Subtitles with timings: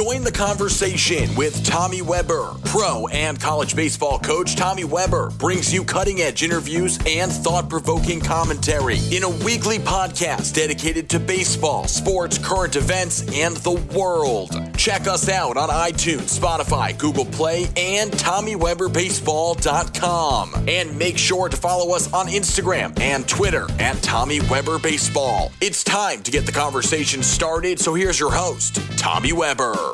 [0.00, 2.54] Join the conversation with Tommy Weber.
[2.64, 8.18] Pro and college baseball coach Tommy Weber brings you cutting edge interviews and thought provoking
[8.18, 14.56] commentary in a weekly podcast dedicated to baseball, sports, current events, and the world.
[14.78, 20.64] Check us out on iTunes, Spotify, Google Play, and TommyWeberBaseball.com.
[20.66, 25.52] And make sure to follow us on Instagram and Twitter at Tommy Weber Baseball.
[25.60, 29.89] It's time to get the conversation started, so here's your host, Tommy Weber.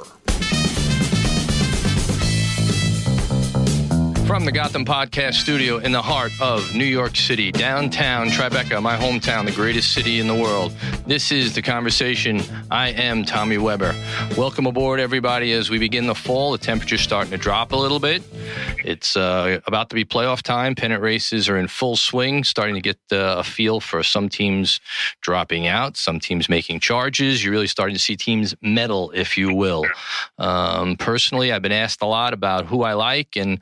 [4.27, 8.97] From the Gotham Podcast Studio in the heart of New York City, downtown Tribeca, my
[8.97, 10.73] hometown, the greatest city in the world.
[11.07, 12.43] This is The Conversation.
[12.69, 13.95] I am Tommy Weber.
[14.37, 16.51] Welcome aboard, everybody, as we begin the fall.
[16.51, 18.21] The temperature's starting to drop a little bit.
[18.85, 20.75] It's uh, about to be playoff time.
[20.75, 24.81] Pennant races are in full swing, starting to get uh, a feel for some teams
[25.21, 27.45] dropping out, some teams making charges.
[27.45, 29.87] You're really starting to see teams medal, if you will.
[30.37, 33.61] Um, personally, I've been asked a lot about who I like, and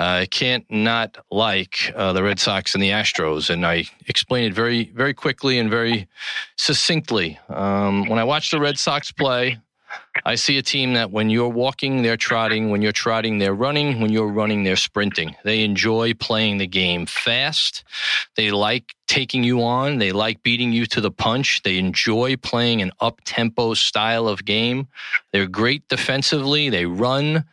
[0.00, 4.54] I can't not like uh, the Red Sox and the Astros, and I explain it
[4.54, 6.08] very, very quickly and very
[6.56, 7.38] succinctly.
[7.50, 9.58] Um, when I watch the Red Sox play,
[10.24, 12.70] I see a team that when you're walking, they're trotting.
[12.70, 14.00] When you're trotting, they're running.
[14.00, 15.36] When you're running, they're sprinting.
[15.44, 17.84] They enjoy playing the game fast.
[18.36, 19.98] They like taking you on.
[19.98, 21.60] They like beating you to the punch.
[21.62, 24.88] They enjoy playing an up tempo style of game.
[25.32, 26.70] They're great defensively.
[26.70, 27.44] They run.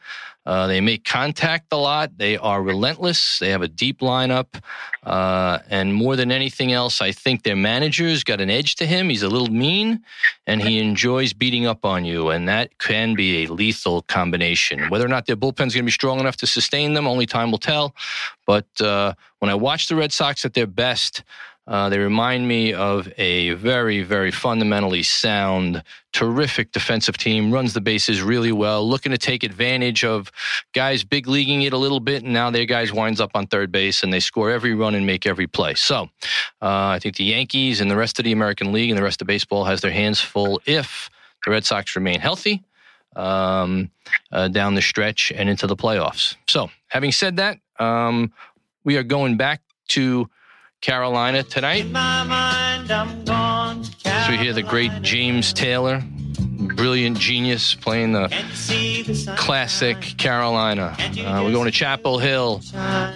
[0.48, 2.18] Uh, they make contact a lot.
[2.18, 3.38] They are relentless.
[3.38, 4.64] They have a deep lineup.
[5.04, 9.10] Uh, and more than anything else, I think their manager's got an edge to him.
[9.10, 10.06] He's a little mean
[10.48, 12.30] and he enjoys beating up on you.
[12.30, 14.90] And that can be a lethal combination.
[14.90, 17.52] Whether or not their bullpen's going to be strong enough to sustain them, only time
[17.52, 17.94] will tell.
[18.46, 21.24] But uh, when I watch the Red Sox at their best,
[21.68, 25.84] uh, they remind me of a very, very fundamentally sound,
[26.14, 27.52] terrific defensive team.
[27.52, 30.32] Runs the bases really well, looking to take advantage of
[30.74, 33.70] guys big leaguing it a little bit, and now their guys winds up on third
[33.70, 35.74] base and they score every run and make every play.
[35.74, 36.10] So
[36.62, 39.22] uh, I think the Yankees and the rest of the American League and the rest
[39.22, 41.10] of baseball has their hands full if
[41.44, 42.64] the Red Sox remain healthy.
[43.16, 43.90] Um,
[44.32, 46.36] uh, down the stretch and into the playoffs.
[46.48, 48.32] So, having said that, um,
[48.84, 50.30] we are going back to
[50.82, 51.86] Carolina tonight.
[54.04, 56.04] So we hear the great James Taylor,
[56.76, 58.28] brilliant genius, playing the
[59.38, 60.96] classic Carolina.
[61.00, 62.62] Uh, we're going to Chapel Hill.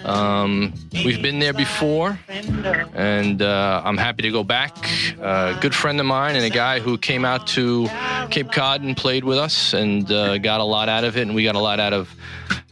[0.04, 4.76] Um, we've been there before, and uh, I'm happy to go back.
[5.20, 7.88] Uh, good friend of mine and a guy who came out to
[8.30, 11.34] Cape Cod and played with us and uh, got a lot out of it, and
[11.34, 12.14] we got a lot out of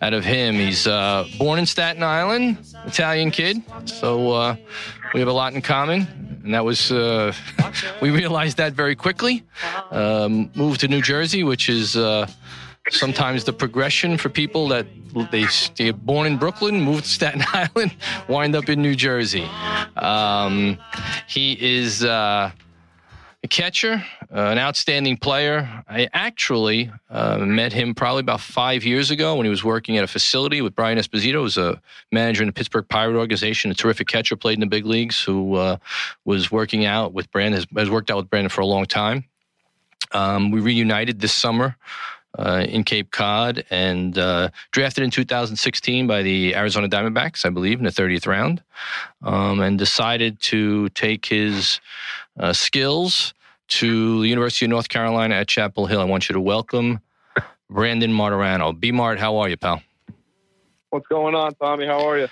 [0.03, 0.55] out of him.
[0.55, 4.57] He's uh, born in Staten Island, Italian kid, so uh,
[5.13, 6.07] we have a lot in common.
[6.45, 7.33] And that was, uh,
[8.03, 9.45] we realized that very quickly.
[9.91, 12.27] Um, moved to New Jersey, which is uh,
[12.89, 14.87] sometimes the progression for people that
[15.31, 17.95] they stay born in Brooklyn, moved to Staten Island,
[18.29, 19.49] wind up in New Jersey.
[19.97, 20.79] Um,
[21.29, 22.51] he is uh,
[23.43, 25.83] a catcher, an outstanding player.
[25.89, 30.05] I actually uh, met him probably about five years ago when he was working at
[30.05, 31.81] a facility with Brian Esposito, who's a
[32.13, 35.57] manager in the Pittsburgh Pirate organization, a terrific catcher, played in the big leagues, who
[35.57, 35.77] uh,
[36.25, 39.25] was working out with Brandon, has, has, worked out with Brandon for a long time.
[40.13, 41.77] Um, we reunited this summer.
[42.39, 47.81] Uh, in Cape Cod and uh, drafted in 2016 by the Arizona Diamondbacks, I believe,
[47.81, 48.63] in the 30th round,
[49.23, 51.81] um, and decided to take his
[52.39, 53.35] uh, skills
[53.71, 56.01] to the University of North Carolina at Chapel Hill.
[56.01, 57.01] I want you to welcome
[57.71, 58.79] Brandon Martorano.
[58.79, 59.83] B Mart, how are you, pal?
[60.91, 61.87] What's going on, Tommy?
[61.87, 62.29] How are you?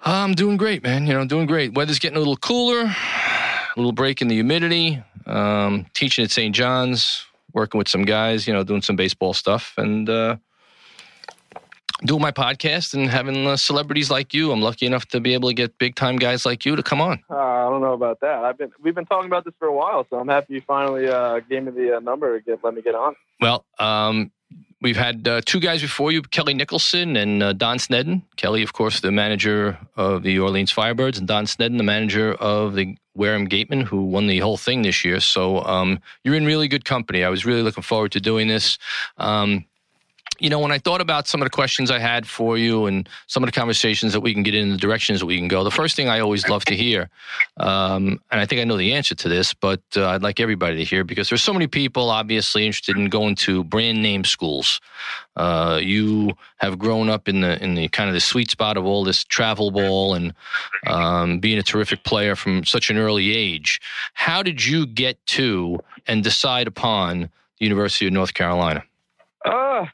[0.00, 1.06] I'm doing great, man.
[1.06, 1.74] You know, doing great.
[1.74, 5.02] Weather's getting a little cooler, a little break in the humidity.
[5.26, 6.54] Um, teaching at St.
[6.54, 10.36] John's, working with some guys, you know, doing some baseball stuff, and uh,
[12.04, 14.52] doing my podcast and having uh, celebrities like you.
[14.52, 17.00] I'm lucky enough to be able to get big time guys like you to come
[17.00, 17.22] on.
[17.30, 18.44] Uh, I don't know about that.
[18.44, 21.08] I've been we've been talking about this for a while, so I'm happy you finally
[21.08, 23.14] uh, gave me the uh, number to get let me get on.
[23.40, 24.30] Well, um,
[24.80, 28.22] we've had uh, two guys before you, Kelly Nicholson and uh, Don Snedden.
[28.36, 32.74] Kelly, of course, the manager of the Orleans Firebirds, and Don Snedden, the manager of
[32.74, 35.20] the Wareham Gatemen, who won the whole thing this year.
[35.20, 37.24] So um, you're in really good company.
[37.24, 38.78] I was really looking forward to doing this.
[39.16, 39.64] Um,
[40.40, 43.08] you know, when I thought about some of the questions I had for you and
[43.26, 45.64] some of the conversations that we can get in, the directions that we can go,
[45.64, 47.10] the first thing I always love to hear,
[47.56, 50.76] um, and I think I know the answer to this, but uh, I'd like everybody
[50.76, 54.80] to hear because there's so many people obviously interested in going to brand name schools.
[55.36, 58.84] Uh, you have grown up in the in the kind of the sweet spot of
[58.84, 60.34] all this travel ball and
[60.86, 63.80] um, being a terrific player from such an early age.
[64.14, 67.20] How did you get to and decide upon
[67.58, 68.82] the University of North Carolina?
[69.44, 69.86] Uh,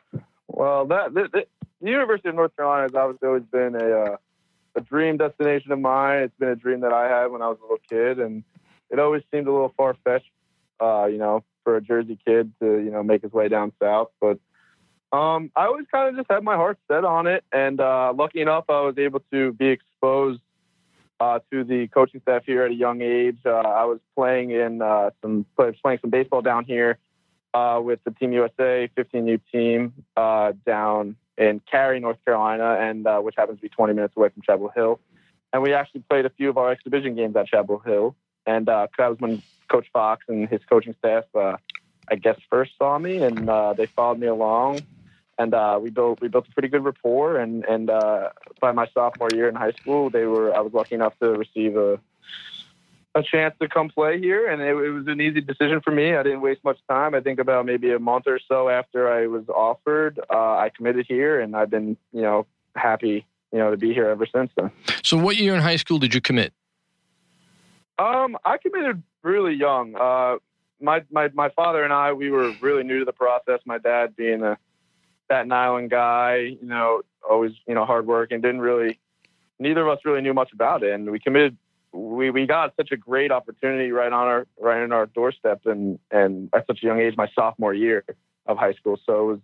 [0.55, 1.47] well, that, that the
[1.91, 4.17] University of North Carolina has obviously always been a uh,
[4.77, 6.23] a dream destination of mine.
[6.23, 8.45] It's been a dream that I had when I was a little kid, and
[8.91, 10.31] it always seemed a little far fetched,
[10.81, 14.11] uh, you know, for a Jersey kid to you know make his way down south.
[14.21, 14.39] But
[15.13, 18.41] um, I always kind of just had my heart set on it, and uh, lucky
[18.41, 20.41] enough, I was able to be exposed
[21.21, 23.39] uh, to the coaching staff here at a young age.
[23.45, 26.99] Uh, I was playing in uh, some playing some baseball down here
[27.55, 33.21] uh, with the Team USA 15U team uh, down in Cary, North Carolina, and uh,
[33.21, 35.01] which happens to be 20 minutes away from Chapel Hill.
[35.53, 38.17] And we actually played a few of our exhibition games at Chapel Hill.
[38.45, 39.41] And uh, that was when
[39.71, 41.57] Coach Fox and his coaching staff, uh,
[42.11, 44.81] I guess, first saw me, and uh, they followed me along.
[45.39, 45.53] And
[45.83, 47.39] we built we built a pretty good rapport.
[47.39, 51.19] And and by my sophomore year in high school, they were I was lucky enough
[51.21, 51.99] to receive a
[53.15, 56.17] a chance to come play here, and it, it, was an easy decision for me.
[56.17, 57.15] I didn't waste much time.
[57.15, 61.07] I think about maybe a month or so after I was offered, uh, I committed
[61.09, 64.71] here, and I've been, you know, happy, you know, to be here ever since then.
[65.05, 66.53] So, what year in high school did you commit?
[67.99, 69.95] Um, I committed really young.
[69.95, 70.39] Uh,
[70.81, 73.61] my my my father and I, we were really new to the process.
[73.65, 74.59] My dad being a
[75.27, 78.99] Staten Island guy, you know, always you know hardworking, didn't really.
[79.61, 81.57] Neither of us really knew much about it, and we committed
[81.95, 85.99] we, we got such a great opportunity right on our right on our doorstep and
[86.11, 88.05] and at such a young age my sophomore year
[88.47, 89.01] of high school.
[89.07, 89.39] So it was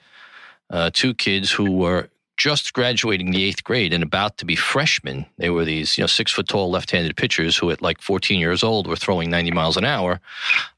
[0.71, 5.27] uh, two kids who were just graduating the eighth grade and about to be freshmen.
[5.39, 8.41] They were these, you know, six foot tall left handed pitchers who, at like 14
[8.41, 10.21] years old, were throwing 90 miles an hour.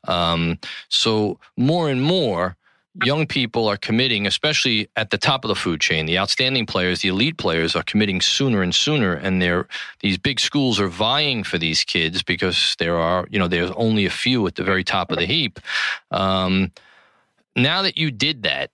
[0.07, 2.57] Um, so more and more,
[3.03, 6.07] young people are committing, especially at the top of the food chain.
[6.07, 9.67] The outstanding players, the elite players, are committing sooner and sooner, and they're
[10.01, 14.07] these big schools are vying for these kids because there are, you know, there's only
[14.07, 15.59] a few at the very top of the heap.
[16.11, 16.71] Um,
[17.57, 18.71] now that you did that,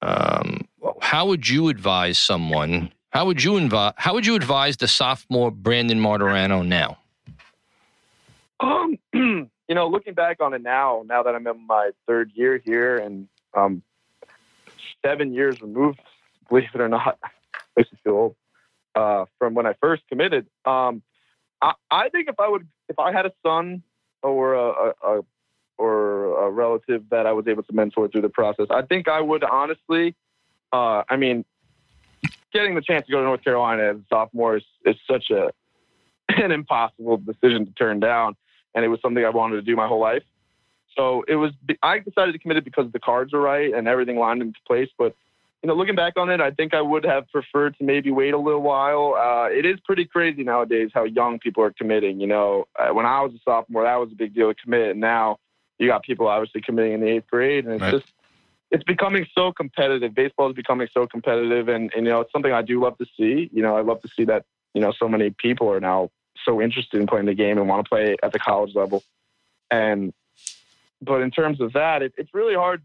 [0.00, 0.66] um,
[1.00, 2.92] how would you advise someone?
[3.10, 3.94] How would you advise?
[3.96, 6.98] How would you advise the sophomore Brandon Martorano now?
[8.60, 12.60] Um, you know, looking back on it now, now that I'm in my third year
[12.64, 13.82] here, and um,
[15.04, 16.00] seven years removed,
[16.48, 17.18] believe it or not,
[17.76, 18.36] makes me feel old,
[18.94, 20.46] uh, from when I first committed.
[20.64, 21.02] Um,
[21.62, 23.82] I, I, think if I would, if I had a son
[24.22, 25.20] or a, a, a,
[25.76, 29.20] or a relative that I was able to mentor through the process, I think I
[29.20, 30.14] would honestly,
[30.72, 31.44] uh, I mean,
[32.52, 35.50] getting the chance to go to North Carolina as a sophomore is, is such a
[36.42, 38.36] an impossible decision to turn down,
[38.74, 40.22] and it was something I wanted to do my whole life.
[40.96, 41.52] So it was,
[41.82, 44.88] I decided to commit it because the cards were right and everything lined into place.
[44.98, 45.14] But,
[45.62, 48.34] you know, looking back on it, I think I would have preferred to maybe wait
[48.34, 49.14] a little while.
[49.14, 52.20] Uh, it is pretty crazy nowadays how young people are committing.
[52.20, 54.90] You know, uh, when I was a sophomore, that was a big deal to commit.
[54.90, 55.38] And now
[55.78, 57.64] you got people obviously committing in the eighth grade.
[57.64, 57.92] And it's right.
[57.92, 58.06] just,
[58.70, 60.14] it's becoming so competitive.
[60.14, 61.68] Baseball is becoming so competitive.
[61.68, 63.50] And, and, you know, it's something I do love to see.
[63.52, 66.10] You know, I love to see that, you know, so many people are now
[66.44, 69.02] so interested in playing the game and want to play at the college level.
[69.70, 70.12] And
[71.00, 72.82] but in terms of that, it, it's really hard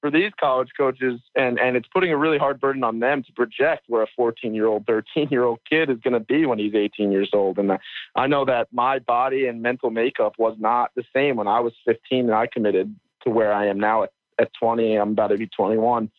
[0.00, 3.32] for these college coaches, and and it's putting a really hard burden on them to
[3.32, 6.58] project where a 14 year old, 13 year old kid is going to be when
[6.58, 7.58] he's 18 years old.
[7.58, 7.78] And
[8.16, 11.72] I know that my body and mental makeup was not the same when I was
[11.86, 14.96] 15 and I committed to where I am now at, at 20.
[14.96, 16.10] I'm about to be 21,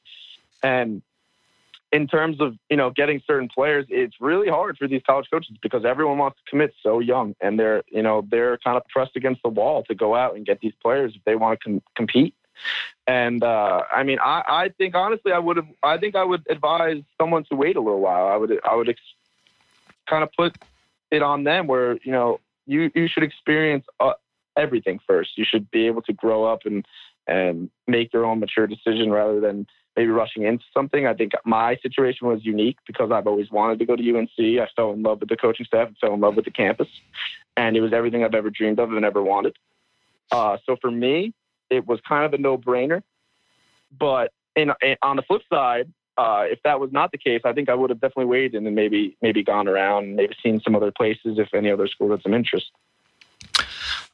[0.64, 1.02] and
[1.94, 5.56] in terms of you know getting certain players, it's really hard for these college coaches
[5.62, 9.16] because everyone wants to commit so young, and they're you know they're kind of pressed
[9.16, 11.82] against the wall to go out and get these players if they want to com-
[11.96, 12.34] compete.
[13.06, 16.44] And uh, I mean, I, I think honestly, I would have I think I would
[16.50, 18.28] advise someone to wait a little while.
[18.28, 19.00] I would I would ex-
[20.10, 20.58] kind of put
[21.12, 24.14] it on them where you know you you should experience uh,
[24.58, 25.38] everything first.
[25.38, 26.84] You should be able to grow up and
[27.28, 29.66] and make your own mature decision rather than
[29.96, 31.06] maybe rushing into something.
[31.06, 34.30] I think my situation was unique because I've always wanted to go to UNC.
[34.40, 36.88] I fell in love with the coaching staff and fell in love with the campus,
[37.56, 39.56] and it was everything I've ever dreamed of and ever wanted.
[40.32, 41.34] Uh, so for me,
[41.70, 43.02] it was kind of a no-brainer.
[43.98, 47.54] But in, in, on the flip side, uh, if that was not the case, I
[47.54, 50.92] think I would have definitely waited and maybe maybe gone around, maybe seen some other
[50.92, 52.72] places if any other school had some interest.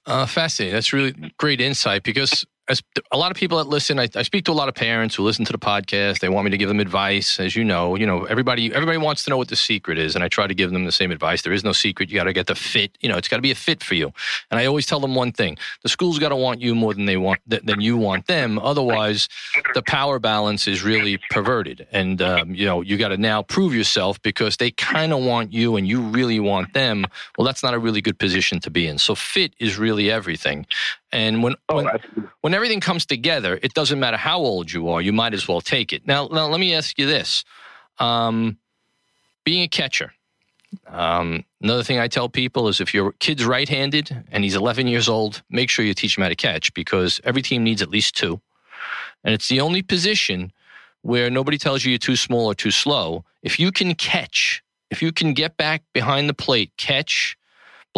[0.06, 0.74] Uh, fascinating.
[0.74, 4.46] That's really great insight because as a lot of people that listen, I, I, speak
[4.46, 6.20] to a lot of parents who listen to the podcast.
[6.20, 7.40] They want me to give them advice.
[7.40, 10.24] As you know, you know everybody everybody wants to know what the secret is, and
[10.24, 11.42] I try to give them the same advice.
[11.42, 12.10] There is no secret.
[12.10, 12.96] You got to get the fit.
[13.02, 14.14] You know, it's got to be a fit for you.
[14.52, 17.06] And I always tell them one thing: the school's got to want you more than
[17.06, 18.60] they want than you want them.
[18.60, 19.28] Otherwise,
[19.74, 23.74] the power balance is really perverted, and um, you know you got to now prove
[23.74, 27.06] yourself because they kind of want you, and you really want them.
[27.36, 29.00] Well, that's not a really good position to be in.
[29.00, 30.68] So fit is really everything.
[31.12, 31.88] And when oh, when,
[32.42, 35.02] when everything comes together, it doesn't matter how old you are.
[35.02, 36.06] You might as well take it.
[36.06, 37.44] Now, now let me ask you this:
[37.98, 38.58] um,
[39.44, 40.14] being a catcher.
[40.88, 45.10] Um, another thing I tell people is if your kid's right-handed and he's 11 years
[45.10, 48.16] old, make sure you teach him how to catch because every team needs at least
[48.16, 48.40] two,
[49.24, 50.52] and it's the only position
[51.02, 53.24] where nobody tells you you're too small or too slow.
[53.42, 54.62] If you can catch,
[54.92, 57.38] if you can get back behind the plate, catch,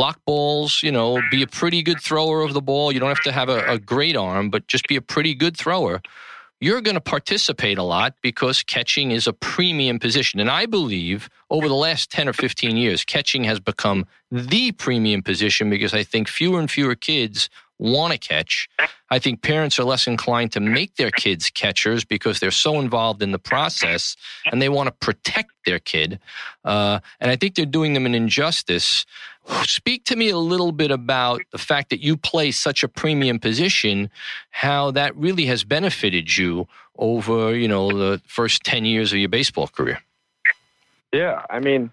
[0.02, 2.92] block balls, you know, be a pretty good thrower of the ball.
[2.92, 5.56] You don't have to have a, a great arm, but just be a pretty good
[5.56, 6.02] thrower.
[6.60, 10.40] You're going to participate a lot because catching is a premium position.
[10.40, 15.22] And I believe over the last 10 or 15 years, catching has become the premium
[15.22, 17.48] position because I think fewer and fewer kids
[17.82, 18.70] want to catch.
[19.10, 23.24] I think parents are less inclined to make their kids catchers because they're so involved
[23.24, 24.16] in the process
[24.52, 26.20] and they want to protect their kid.
[26.64, 29.06] Uh, and I think they're doing them an injustice.
[29.64, 33.40] Speak to me a little bit about the fact that you play such a premium
[33.40, 34.10] position,
[34.52, 36.68] how that really has benefited you
[36.98, 40.00] over, you know, the first 10 years of your baseball career.
[41.12, 41.92] Yeah, I mean,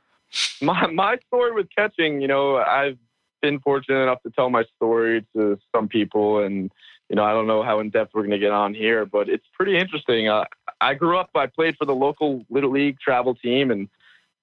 [0.60, 2.98] my my story with catching, you know, I've
[3.40, 6.70] been fortunate enough to tell my story to some people, and
[7.08, 9.28] you know, I don't know how in depth we're going to get on here, but
[9.28, 10.28] it's pretty interesting.
[10.28, 10.44] Uh,
[10.80, 13.88] I grew up, I played for the local little league travel team, and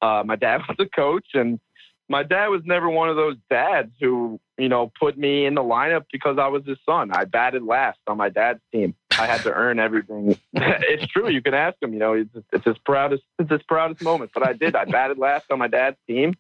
[0.01, 1.59] uh, my dad was a coach, and
[2.07, 5.63] my dad was never one of those dads who, you know, put me in the
[5.63, 7.12] lineup because I was his son.
[7.12, 8.93] I batted last on my dad's team.
[9.17, 10.38] I had to earn everything.
[10.53, 11.29] it's true.
[11.29, 11.93] You can ask him.
[11.93, 14.31] You know, it's, it's his proudest, it's his proudest moment.
[14.33, 14.75] But I did.
[14.75, 16.35] I batted last on my dad's team,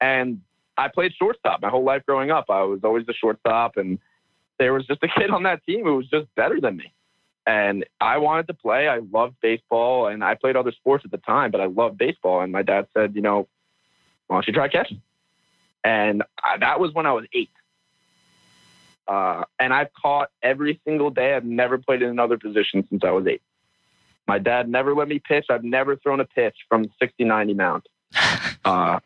[0.00, 0.40] and
[0.78, 2.46] I played shortstop my whole life growing up.
[2.48, 3.98] I was always the shortstop, and
[4.58, 6.92] there was just a kid on that team who was just better than me.
[7.46, 8.88] And I wanted to play.
[8.88, 12.40] I loved baseball, and I played other sports at the time, but I loved baseball.
[12.40, 13.48] And my dad said, you know,
[14.32, 15.02] why don't you try catching?
[15.84, 17.50] And I, that was when I was eight.
[19.06, 21.34] Uh, and I've caught every single day.
[21.34, 23.42] I've never played in another position since I was eight.
[24.26, 25.46] My dad never let me pitch.
[25.50, 27.82] I've never thrown a pitch from 60, 90 mound.
[28.64, 29.00] Uh,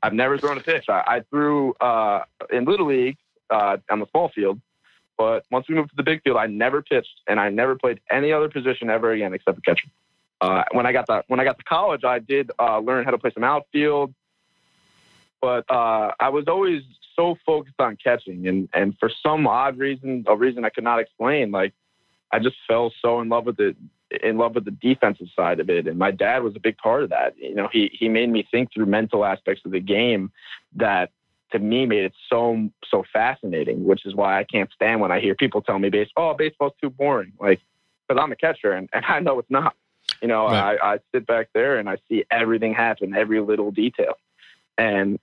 [0.00, 0.84] I've never thrown a pitch.
[0.88, 2.20] I, I threw uh,
[2.52, 3.16] in Little League
[3.50, 4.60] uh, on the small field,
[5.18, 7.98] but once we moved to the big field, I never pitched and I never played
[8.12, 9.88] any other position ever again except the catcher.
[10.40, 13.10] Uh, when I got to when I got to college, I did uh, learn how
[13.10, 14.14] to play some outfield,
[15.42, 16.82] but uh, I was always
[17.14, 21.00] so focused on catching, and and for some odd reason, a reason I could not
[21.00, 21.74] explain, like
[22.30, 23.76] I just fell so in love with it
[24.22, 25.86] in love with the defensive side of it.
[25.86, 27.34] And my dad was a big part of that.
[27.38, 30.30] You know, he, he made me think through mental aspects of the game
[30.76, 31.10] that
[31.52, 35.20] to me made it so, so fascinating, which is why I can't stand when I
[35.20, 37.32] hear people tell me, base, oh, baseball's too boring.
[37.40, 37.60] Like,
[38.08, 39.74] cause I'm a catcher and, and I know it's not,
[40.20, 40.78] you know, right.
[40.82, 44.14] I, I sit back there and I see everything happen, every little detail.
[44.78, 45.18] And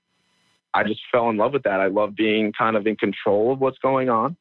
[0.73, 1.79] I just fell in love with that.
[1.79, 4.37] I love being kind of in control of what's going on.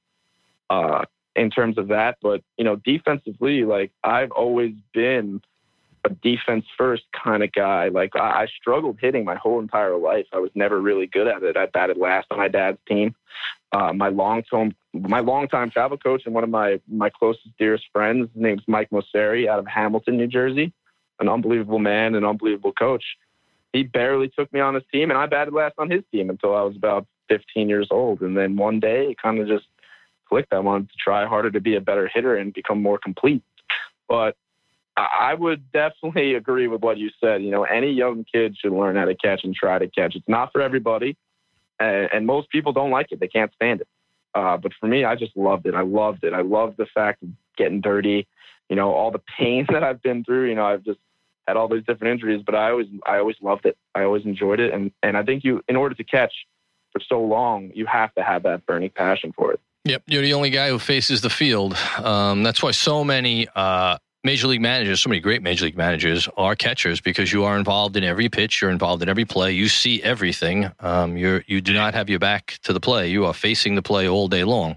[0.71, 1.05] Uh,
[1.39, 2.19] in terms of that.
[2.21, 5.41] But, you know, defensively, like I've always been
[6.05, 7.89] a defense first kind of guy.
[7.89, 10.27] Like I, I struggled hitting my whole entire life.
[10.33, 11.57] I was never really good at it.
[11.57, 13.15] I batted last on my dad's team.
[13.73, 17.57] Uh, my long term, my long time travel coach and one of my my closest
[17.59, 20.73] dearest friends, his name's Mike Mosseri out of Hamilton, New Jersey.
[21.21, 23.05] An unbelievable man, an unbelievable coach.
[23.73, 26.55] He barely took me on his team, and I batted last on his team until
[26.55, 28.23] I was about 15 years old.
[28.23, 29.67] And then one day, it kind of just
[30.29, 30.53] clicked.
[30.53, 33.43] I wanted to try harder to be a better hitter and become more complete.
[34.09, 34.37] But
[34.97, 37.43] I would definitely agree with what you said.
[37.43, 40.17] You know, any young kid should learn how to catch and try to catch.
[40.17, 41.17] It's not for everybody,
[41.79, 43.21] and most people don't like it.
[43.21, 43.89] They can't stand it.
[44.35, 45.75] Uh, but for me, I just loved it.
[45.75, 46.33] I loved it.
[46.33, 48.27] I loved the fact of getting dirty.
[48.69, 50.49] You know, all the pain that I've been through.
[50.49, 51.01] You know, I've just
[51.49, 53.77] had all these different injuries, but I always, I always loved it.
[53.95, 56.33] I always enjoyed it, and and I think you, in order to catch
[56.93, 59.61] for so long, you have to have that burning passion for it.
[59.85, 61.75] Yep, you're the only guy who faces the field.
[61.97, 66.29] Um, that's why so many uh, major league managers, so many great major league managers,
[66.37, 69.69] are catchers because you are involved in every pitch, you're involved in every play, you
[69.69, 70.71] see everything.
[70.81, 73.83] Um, you you do not have your back to the play; you are facing the
[73.83, 74.77] play all day long,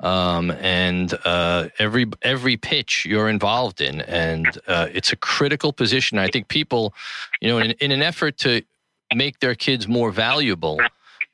[0.00, 6.18] um, and uh, every every pitch you're involved in, and uh, it's a critical position.
[6.18, 6.94] I think people,
[7.40, 8.62] you know, in, in an effort to
[9.14, 10.78] make their kids more valuable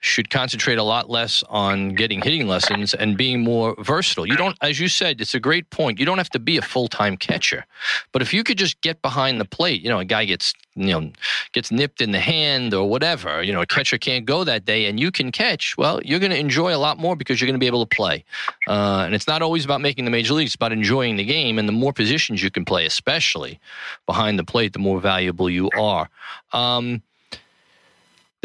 [0.01, 4.27] should concentrate a lot less on getting hitting lessons and being more versatile.
[4.27, 5.99] You don't, as you said, it's a great point.
[5.99, 7.67] You don't have to be a full time catcher,
[8.13, 10.93] but if you could just get behind the plate, you know, a guy gets you
[10.93, 11.11] know
[11.53, 14.87] gets nipped in the hand or whatever, you know, a catcher can't go that day,
[14.87, 15.77] and you can catch.
[15.79, 17.97] Well, you're going to enjoy a lot more because you're going to be able to
[17.97, 18.25] play.
[18.67, 21.59] Uh, and it's not always about making the major leagues; it's about enjoying the game.
[21.59, 23.59] And the more positions you can play, especially
[24.05, 26.09] behind the plate, the more valuable you are.
[26.53, 27.03] Um,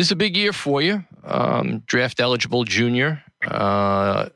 [0.01, 1.05] this is a big year for you.
[1.23, 3.23] Um, draft eligible junior.
[3.45, 4.29] Uh,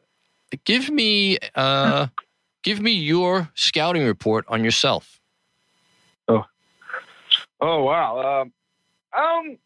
[0.63, 2.05] give me uh,
[2.61, 5.19] give me your scouting report on yourself.
[6.27, 6.45] Oh,
[7.59, 8.41] oh wow.
[8.41, 8.53] Um,
[9.19, 9.57] um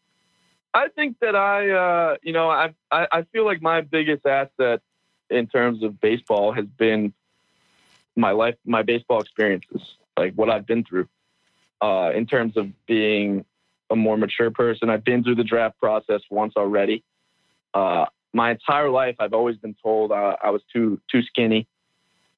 [0.72, 4.80] I think that I, uh, you know, I, I I feel like my biggest asset
[5.28, 7.12] in terms of baseball has been
[8.16, 9.82] my life, my baseball experiences,
[10.18, 11.08] like what I've been through.
[11.82, 13.44] Uh, in terms of being
[13.90, 14.90] a more mature person.
[14.90, 17.02] I've been through the draft process once already.
[17.74, 21.66] Uh, my entire life, I've always been told uh, I was too too skinny,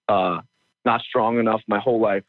[0.09, 0.41] uh,
[0.85, 1.61] not strong enough.
[1.67, 2.25] My whole life,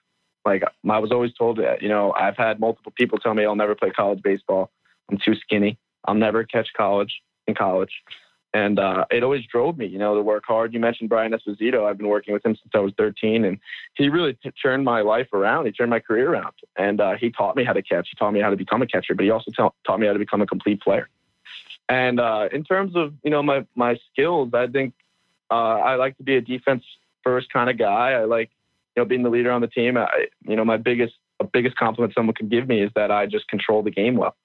[0.46, 1.82] like I was always told that.
[1.82, 4.70] You know, I've had multiple people tell me I'll never play college baseball.
[5.10, 5.78] I'm too skinny.
[6.06, 7.92] I'll never catch college in college.
[8.54, 10.74] And uh, it always drove me, you know, to work hard.
[10.74, 11.90] You mentioned Brian Esposito.
[11.90, 13.58] I've been working with him since I was 13, and
[13.96, 15.66] he really t- turned my life around.
[15.66, 18.10] He turned my career around, and uh, he taught me how to catch.
[18.12, 20.14] He taught me how to become a catcher, but he also ta- taught me how
[20.14, 21.10] to become a complete player.
[21.90, 24.94] And uh, in terms of you know my my skills, I think
[25.50, 26.84] uh, I like to be a defense
[27.24, 28.12] first kind of guy.
[28.12, 28.52] I like
[28.96, 29.98] you know being the leader on the team.
[29.98, 31.14] I, you know my biggest
[31.52, 34.36] biggest compliment someone can give me is that I just control the game well.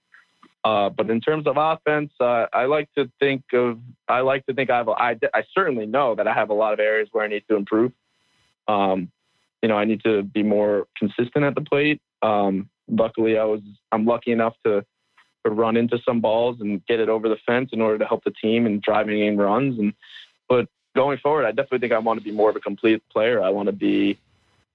[0.68, 4.52] Uh, but in terms of offense, uh, I like to think of I like to
[4.52, 7.08] think I have a, I, I certainly know that I have a lot of areas
[7.10, 7.92] where I need to improve.
[8.66, 9.10] Um,
[9.62, 12.02] you know, I need to be more consistent at the plate.
[12.20, 14.84] Um, luckily, I was I'm lucky enough to
[15.46, 18.24] to run into some balls and get it over the fence in order to help
[18.24, 19.78] the team and driving in runs.
[19.78, 19.94] And
[20.50, 23.42] but going forward, I definitely think I want to be more of a complete player.
[23.42, 24.18] I want to be,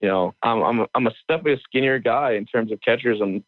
[0.02, 3.22] you know, I'm I'm I'm a definitely a skinnier guy in terms of catchers.
[3.22, 3.44] I'm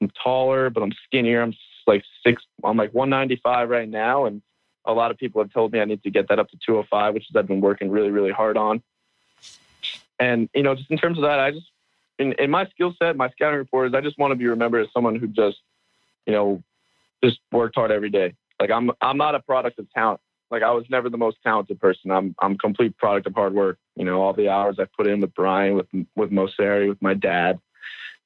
[0.00, 1.40] I'm taller, but I'm skinnier.
[1.40, 1.54] I'm
[1.86, 2.42] like six.
[2.62, 4.42] I'm like 195 right now, and
[4.84, 7.14] a lot of people have told me I need to get that up to 205,
[7.14, 8.82] which is I've been working really, really hard on.
[10.18, 11.66] And you know, just in terms of that, I just
[12.18, 14.86] in, in my skill set, my scouting report is I just want to be remembered
[14.86, 15.58] as someone who just,
[16.26, 16.62] you know,
[17.22, 18.34] just worked hard every day.
[18.60, 20.20] Like I'm I'm not a product of talent.
[20.50, 22.10] Like I was never the most talented person.
[22.10, 23.78] I'm I'm complete product of hard work.
[23.96, 27.14] You know, all the hours I put in with Brian, with with Mosseri, with my
[27.14, 27.58] dad.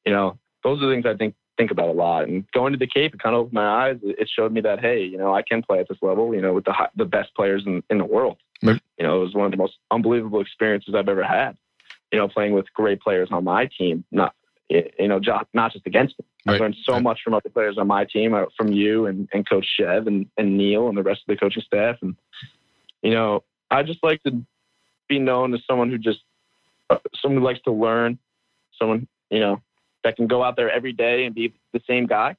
[0.04, 2.28] You know, those are things I think think about a lot.
[2.28, 3.98] And going to the Cape, it kind of opened my eyes.
[4.02, 6.34] It showed me that hey, you know, I can play at this level.
[6.34, 8.38] You know, with the high, the best players in, in the world.
[8.96, 11.56] You know, it was one of the most unbelievable experiences I've ever had.
[12.12, 14.34] You know, playing with great players on my team, not
[14.68, 15.20] you know,
[15.54, 16.26] not just against me.
[16.46, 16.56] Right.
[16.56, 17.02] I learned so right.
[17.02, 20.26] much from other players on my team, uh, from you and, and Coach Chev and,
[20.36, 21.96] and Neil and the rest of the coaching staff.
[22.02, 22.16] And
[23.02, 24.42] you know, I just like to
[25.08, 26.20] be known as someone who just
[26.90, 28.18] uh, someone who likes to learn,
[28.78, 29.60] someone you know
[30.08, 32.34] that can go out there every day and be the same guy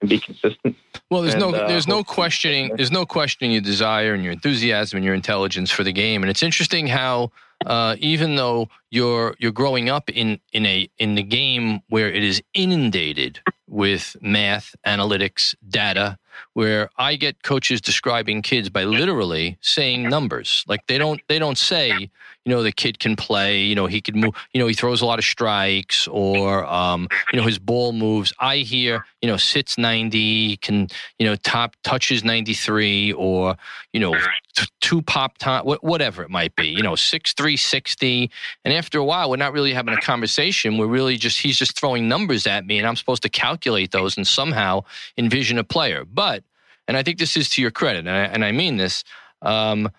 [0.00, 0.76] and be consistent.
[1.10, 4.32] Well, there's and, no uh, there's no questioning there's no questioning your desire and your
[4.32, 6.22] enthusiasm and your intelligence for the game.
[6.22, 7.32] And it's interesting how
[7.66, 12.22] uh, even though you're you're growing up in in a in the game where it
[12.22, 16.16] is inundated with math, analytics, data,
[16.52, 20.64] where I get coaches describing kids by literally saying numbers.
[20.68, 22.08] Like they don't they don't say
[22.44, 25.02] you know the kid can play you know he could move you know he throws
[25.02, 28.32] a lot of strikes or um, you know his ball moves.
[28.38, 33.56] I hear you know sits 90 can you know top touches 93 or
[33.92, 34.14] you know
[34.54, 38.30] t- two pop time whatever it might be you know 6 360
[38.64, 40.78] and after a while we're not really having a conversation.
[40.78, 44.16] We're really just he's just throwing numbers at me and i'm supposed to calculate those
[44.16, 44.84] and somehow
[45.18, 46.04] envision a player.
[46.04, 46.42] But
[46.88, 49.04] and i think this is to your credit and i, and I mean this
[49.42, 49.90] um,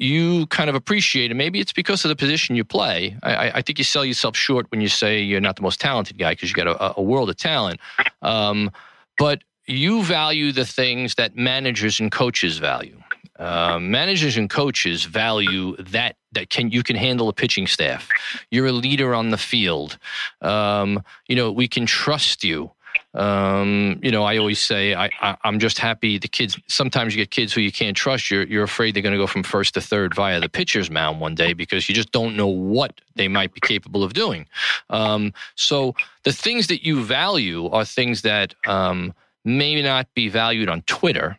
[0.00, 1.34] you kind of appreciate it.
[1.34, 3.16] Maybe it's because of the position you play.
[3.22, 6.16] I, I think you sell yourself short when you say you're not the most talented
[6.16, 7.80] guy because you got a, a, world of talent.
[8.22, 8.70] Um,
[9.18, 12.98] but you value the things that managers and coaches value.
[13.38, 18.08] Uh, managers and coaches value that that can you can handle a pitching staff.
[18.50, 19.98] You're a leader on the field.
[20.40, 22.70] Um, you know we can trust you.
[23.14, 26.58] Um, you know, I always say I, I, am just happy the kids.
[26.68, 28.30] Sometimes you get kids who you can't trust.
[28.30, 31.20] You're you're afraid they're going to go from first to third via the pitcher's mound
[31.20, 34.46] one day because you just don't know what they might be capable of doing.
[34.90, 39.12] Um, so the things that you value are things that um,
[39.44, 41.36] may not be valued on Twitter.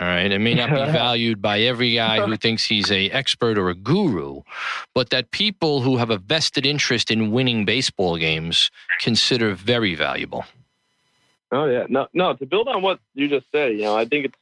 [0.00, 3.58] All right, it may not be valued by every guy who thinks he's a expert
[3.58, 4.42] or a guru,
[4.94, 8.70] but that people who have a vested interest in winning baseball games
[9.00, 10.44] consider very valuable.
[11.50, 12.34] Oh yeah, no, no.
[12.34, 14.34] To build on what you just said, you know, I think it's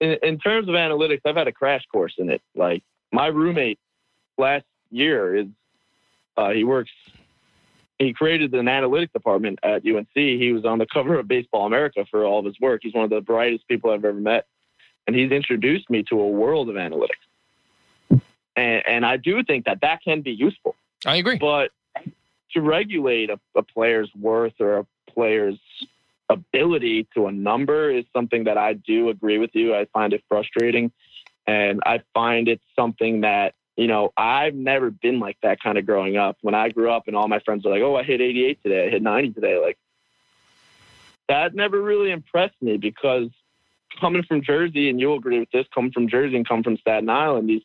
[0.00, 2.42] in, in terms of analytics, I've had a crash course in it.
[2.54, 3.78] Like my roommate
[4.36, 5.46] last year is
[6.36, 6.90] uh, he works.
[7.98, 10.08] He created an analytics department at UNC.
[10.14, 12.80] He was on the cover of Baseball America for all of his work.
[12.82, 14.46] He's one of the brightest people I've ever met,
[15.06, 18.20] and he's introduced me to a world of analytics.
[18.54, 20.76] And, and I do think that that can be useful.
[21.06, 21.38] I agree.
[21.38, 21.70] But
[22.52, 25.58] to regulate a, a player's worth or a player's
[26.28, 29.74] ability to a number is something that I do agree with you.
[29.74, 30.92] I find it frustrating.
[31.46, 35.86] And I find it something that, you know, I've never been like that kind of
[35.86, 36.36] growing up.
[36.42, 38.86] When I grew up and all my friends were like, oh, I hit 88 today,
[38.86, 39.58] I hit 90 today.
[39.58, 39.78] Like,
[41.28, 43.28] that never really impressed me because
[44.00, 47.08] coming from Jersey, and you'll agree with this, coming from Jersey and come from Staten
[47.08, 47.62] Island, these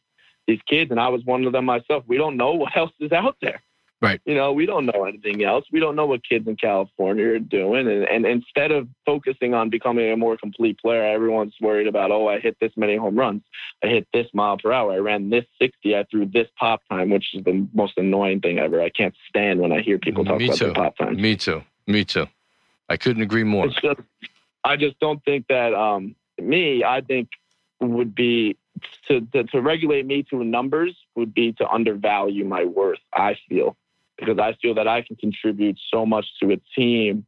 [0.48, 2.04] these kids, and I was one of them myself.
[2.08, 3.62] We don't know what else is out there.
[4.02, 4.20] Right.
[4.26, 5.66] You know, we don't know anything else.
[5.72, 7.88] We don't know what kids in California are doing.
[7.88, 12.28] And, and instead of focusing on becoming a more complete player, everyone's worried about, oh,
[12.28, 13.44] I hit this many home runs.
[13.84, 14.92] I hit this mile per hour.
[14.92, 15.96] I ran this 60.
[15.96, 18.82] I threw this pop time, which is the most annoying thing ever.
[18.82, 20.74] I can't stand when I hear people talk Me about too.
[20.74, 21.22] pop time.
[21.22, 21.62] Me too.
[21.86, 22.26] Me too.
[22.90, 23.68] I couldn't agree more.
[23.68, 24.00] It's just,
[24.64, 27.30] I just don't think that um, me, I think
[27.80, 28.58] would be
[29.08, 33.78] to, to, to regulate me to numbers would be to undervalue my worth, I feel,
[34.18, 37.26] because I feel that I can contribute so much to a team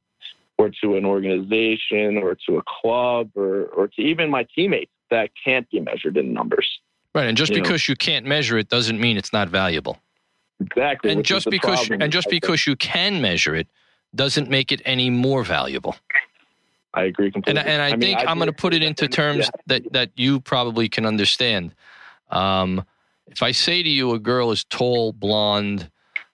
[0.58, 5.32] or to an organization or to a club or, or to even my teammates that
[5.44, 6.68] can't be measured in numbers.
[7.16, 7.28] Right.
[7.28, 7.64] And just You know.
[7.64, 10.00] because you can't measure it doesn't mean it's not valuable.
[10.60, 11.12] Exactly.
[11.12, 12.02] And just because problem.
[12.02, 13.68] and just I think- because you can measure it
[14.16, 15.96] doesn't make it any more valuable.
[16.94, 17.60] I agree completely.
[17.60, 19.62] and I, mean, think I'm going to put it into terms yeah.
[19.66, 21.74] that that you probably can understand.
[22.30, 22.86] Um,
[23.28, 25.90] if I say to you a girl is tall, blonde,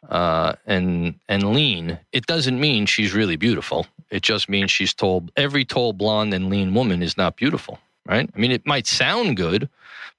[0.08, 3.86] uh, and and lean, it doesn't mean she's really beautiful.
[4.10, 5.28] It just means she's tall.
[5.36, 8.30] Every tall, blonde, and lean woman is not beautiful, right?
[8.34, 9.70] I mean, it might sound good,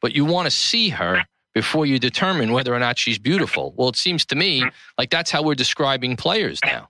[0.00, 3.74] but you want to see her before you determine whether or not she's beautiful.
[3.76, 4.64] Well, it seems to me
[4.98, 6.88] like that's how we're describing players now.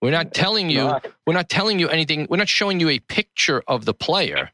[0.00, 0.92] We're not telling you
[1.26, 2.26] we're not telling you anything.
[2.30, 4.50] We're not showing you a picture of the player.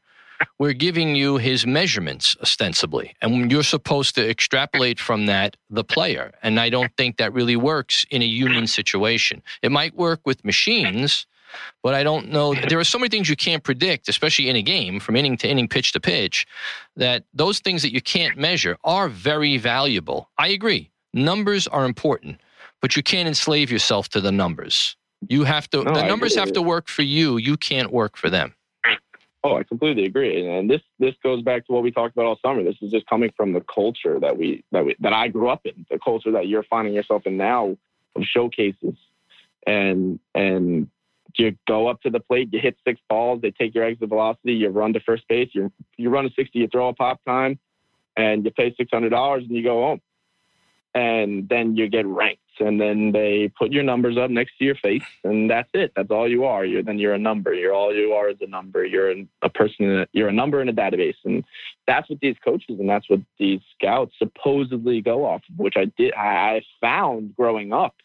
[0.59, 3.15] We're giving you his measurements ostensibly.
[3.21, 6.33] And you're supposed to extrapolate from that the player.
[6.43, 9.41] And I don't think that really works in a human situation.
[9.61, 11.27] It might work with machines,
[11.83, 12.53] but I don't know.
[12.53, 15.47] There are so many things you can't predict, especially in a game from inning to
[15.47, 16.45] inning, pitch to pitch,
[16.95, 20.29] that those things that you can't measure are very valuable.
[20.37, 20.91] I agree.
[21.13, 22.41] Numbers are important,
[22.81, 24.97] but you can't enslave yourself to the numbers.
[25.29, 27.37] You have to, No, the numbers have to work for you.
[27.37, 28.53] You can't work for them.
[29.45, 30.43] Oh, I completely agree.
[30.43, 32.63] And this this goes back to what we talked about all summer.
[32.63, 35.61] This is just coming from the culture that we that we that I grew up
[35.65, 37.77] in, the culture that you're finding yourself in now
[38.15, 38.95] of showcases.
[39.67, 40.89] And and
[41.37, 44.53] you go up to the plate, you hit six balls, they take your exit velocity,
[44.53, 47.59] you run to first base, you you run a sixty, you throw a pop time,
[48.17, 50.01] and you pay six hundred dollars and you go home.
[50.95, 52.41] And then you get ranked.
[52.59, 55.91] And then they put your numbers up next to your face, and that's it.
[55.95, 56.65] That's all you are.
[56.65, 57.53] You're then you're a number.
[57.53, 58.85] You're all you are is a number.
[58.85, 59.99] You're a person.
[59.99, 61.43] A, you're a number in a database, and
[61.87, 65.57] that's what these coaches and that's what these scouts supposedly go off of.
[65.57, 66.13] Which I did.
[66.13, 67.95] I, found growing up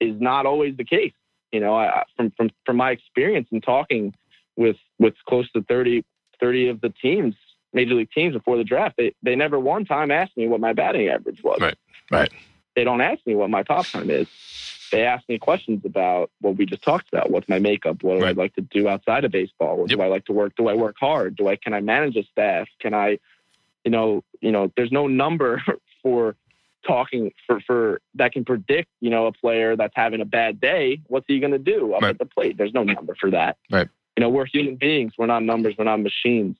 [0.00, 1.12] is not always the case.
[1.52, 4.14] You know, I, from from from my experience in talking
[4.56, 6.04] with with close to 30,
[6.40, 7.34] 30 of the teams,
[7.72, 10.72] major league teams before the draft, they they never one time asked me what my
[10.72, 11.58] batting average was.
[11.60, 11.78] Right,
[12.10, 12.32] right.
[12.78, 14.28] They don't ask me what my pop time is.
[14.92, 17.28] They ask me questions about what we just talked about.
[17.28, 18.04] What's my makeup?
[18.04, 18.28] What do Right.
[18.38, 19.76] I like to do outside of baseball?
[19.78, 19.98] What Yep.
[19.98, 20.52] do I like to work?
[20.56, 21.34] Do I work hard?
[21.34, 22.68] Do I can I manage a staff?
[22.78, 23.18] Can I,
[23.84, 25.60] you know, you know, there's no number
[26.04, 26.36] for
[26.86, 31.00] talking for for that can predict, you know, a player that's having a bad day.
[31.08, 32.10] What's he going to do up Right.
[32.10, 32.56] at the plate?
[32.56, 33.56] There's no number for that.
[33.72, 33.88] Right.
[34.16, 35.14] You know, we're human beings.
[35.18, 35.74] We're not numbers.
[35.76, 36.56] We're not machines.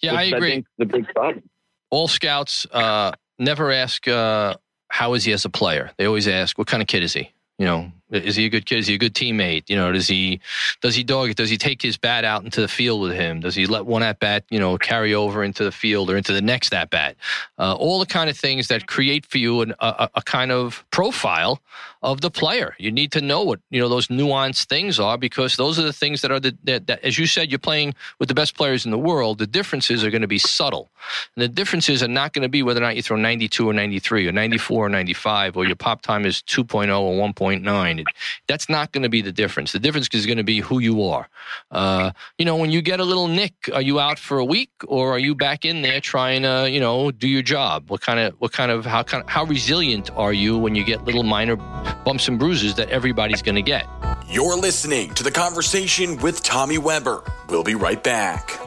[0.00, 0.48] Yeah, I agree.
[0.50, 1.42] think the big problem.
[1.90, 4.54] all scouts uh, never ask uh,
[4.88, 5.90] how is he as a player.
[5.96, 7.30] They always ask what kind of kid is he.
[7.58, 8.78] You know, is he a good kid?
[8.78, 9.64] Is he a good teammate?
[9.68, 10.40] You know, does he
[10.80, 11.36] does he dog it?
[11.36, 13.40] Does he take his bat out into the field with him?
[13.40, 16.32] Does he let one at bat you know carry over into the field or into
[16.32, 17.16] the next at bat?
[17.58, 20.84] Uh, all the kind of things that create for you an, a, a- kind of
[20.90, 21.60] profile
[22.02, 22.74] of the player.
[22.78, 25.92] You need to know what you know those nuanced things are because those are the
[25.92, 28.84] things that are the that, that as you said you're playing with the best players
[28.84, 29.38] in the world.
[29.38, 30.90] The differences are going to be subtle.
[31.36, 33.72] And the differences are not going to be whether or not you throw 92 or
[33.72, 38.06] 93 or 94 or 95 or your pop time is 2.0 or 1.9 disappointed.
[38.46, 39.72] That's not going to be the difference.
[39.72, 41.28] The difference is going to be who you are.
[41.70, 44.70] Uh, you know, when you get a little nick, are you out for a week
[44.86, 47.90] or are you back in there trying to, you know, do your job?
[47.90, 50.84] What kind of, what kind of, how kind of, how resilient are you when you
[50.84, 53.86] get little minor bumps and bruises that everybody's going to get?
[54.28, 57.22] You're listening to the conversation with Tommy Weber.
[57.48, 58.58] We'll be right back.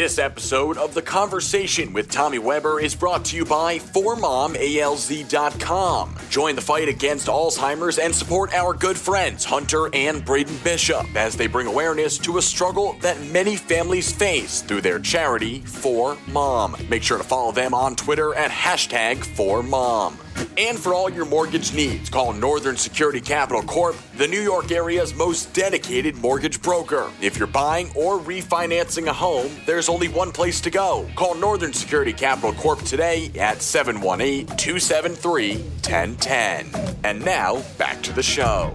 [0.00, 6.16] This episode of The Conversation with Tommy Weber is brought to you by 4momalz.com.
[6.30, 11.36] Join the fight against Alzheimer's and support our good friends Hunter and Braden Bishop as
[11.36, 16.76] they bring awareness to a struggle that many families face through their charity, For Mom.
[16.88, 20.16] Make sure to follow them on Twitter at hashtag 4Mom.
[20.56, 25.14] And for all your mortgage needs, call Northern Security Capital Corp, the New York area's
[25.14, 27.10] most dedicated mortgage broker.
[27.20, 31.08] If you're buying or refinancing a home, there's only one place to go.
[31.16, 36.96] Call Northern Security Capital Corp today at 718 273 1010.
[37.04, 38.72] And now, back to the show.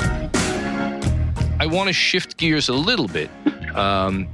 [1.59, 3.29] I want to shift gears a little bit
[3.75, 4.27] um,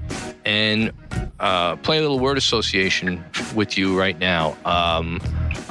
[0.46, 0.92] and
[1.40, 3.24] uh, play a little word association
[3.56, 4.58] with you right now.
[4.66, 5.22] Um,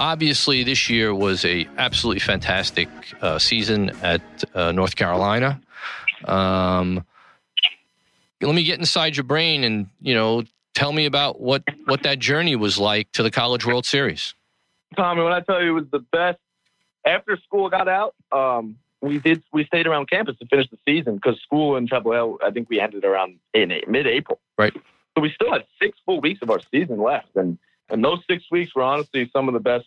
[0.00, 2.88] obviously, this year was a absolutely fantastic
[3.20, 4.22] uh, season at
[4.54, 5.60] uh, North Carolina.
[6.24, 7.04] Um,
[8.40, 10.42] let me get inside your brain and you know
[10.74, 14.34] tell me about what what that journey was like to the College World Series.
[14.96, 16.38] Tommy, when I tell you it was the best
[17.06, 21.16] after school got out, um, we did we stayed around campus to finish the season
[21.16, 24.40] because school in Chapel Hill, I think we ended around in mid-April.
[24.58, 24.72] Right.
[25.14, 27.58] So we still had six full weeks of our season left, and
[27.90, 29.86] and those six weeks were honestly some of the best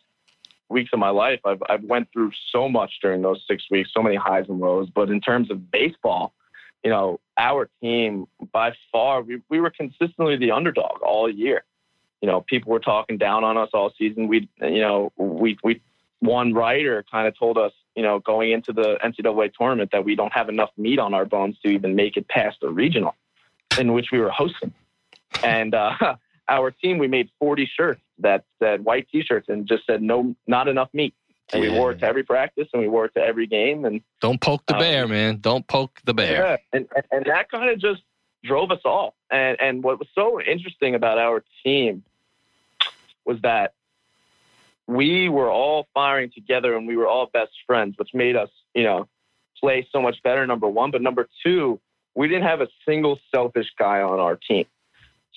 [0.69, 1.39] weeks of my life.
[1.45, 4.89] I've I've went through so much during those six weeks, so many highs and lows.
[4.89, 6.33] But in terms of baseball,
[6.83, 11.63] you know, our team by far we we were consistently the underdog all year.
[12.21, 14.27] You know, people were talking down on us all season.
[14.27, 15.81] We, you know, we we
[16.19, 20.15] one writer kind of told us, you know, going into the NCAA tournament that we
[20.15, 23.13] don't have enough meat on our bones to even make it past the regional,
[23.77, 24.73] in which we were hosting.
[25.43, 26.15] And uh,
[26.49, 30.67] our team, we made 40 shirts that said white T-shirts and just said no, not
[30.67, 31.13] enough meat.
[31.51, 31.71] And yeah.
[31.71, 33.86] we wore it to every practice and we wore it to every game.
[33.86, 35.38] And don't poke the um, bear, man.
[35.38, 36.32] Don't poke the bear.
[36.34, 38.01] Yeah, and and that kind of just
[38.43, 39.15] drove us all.
[39.29, 42.03] And and what was so interesting about our team
[43.25, 43.73] was that
[44.88, 48.84] we were all firing together and we were all best friends, which made us, you
[48.84, 49.08] know,
[49.60, 50.45] play so much better.
[50.45, 51.79] Number one, but number two,
[52.15, 54.65] we didn't have a single selfish guy on our team.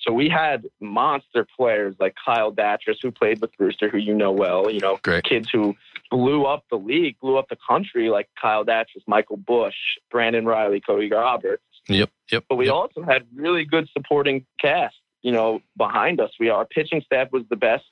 [0.07, 4.31] So we had monster players like Kyle Datres, who played with Brewster, who you know
[4.31, 4.69] well.
[4.69, 5.25] You know, Great.
[5.25, 5.75] kids who
[6.09, 9.75] blew up the league, blew up the country, like Kyle Datres, Michael Busch,
[10.09, 11.63] Brandon Riley, Cody Roberts.
[11.89, 12.45] Yep, yep.
[12.47, 12.73] But we yep.
[12.73, 14.95] also had really good supporting cast.
[15.23, 17.83] You know, behind us, we our pitching staff was the best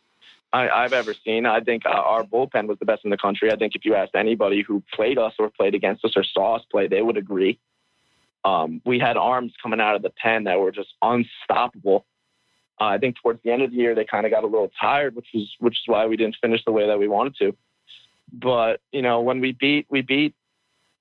[0.54, 1.46] I, have ever seen.
[1.46, 3.52] I think our bullpen was the best in the country.
[3.52, 6.56] I think if you asked anybody who played us or played against us or saw
[6.56, 7.60] us play, they would agree.
[8.46, 12.06] Um, we had arms coming out of the pen that were just unstoppable.
[12.80, 14.72] Uh, I think towards the end of the year they kind of got a little
[14.80, 17.56] tired, which is which is why we didn't finish the way that we wanted to.
[18.32, 20.36] But you know, when we beat, we beat.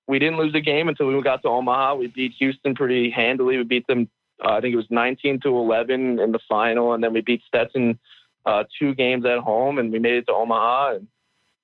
[0.07, 1.95] We didn't lose the game until we got to Omaha.
[1.95, 3.57] We beat Houston pretty handily.
[3.57, 4.09] We beat them.
[4.45, 7.41] Uh, I think it was 19 to 11 in the final, and then we beat
[7.47, 7.99] Stetson
[8.45, 10.97] uh, two games at home, and we made it to Omaha.
[10.97, 11.09] And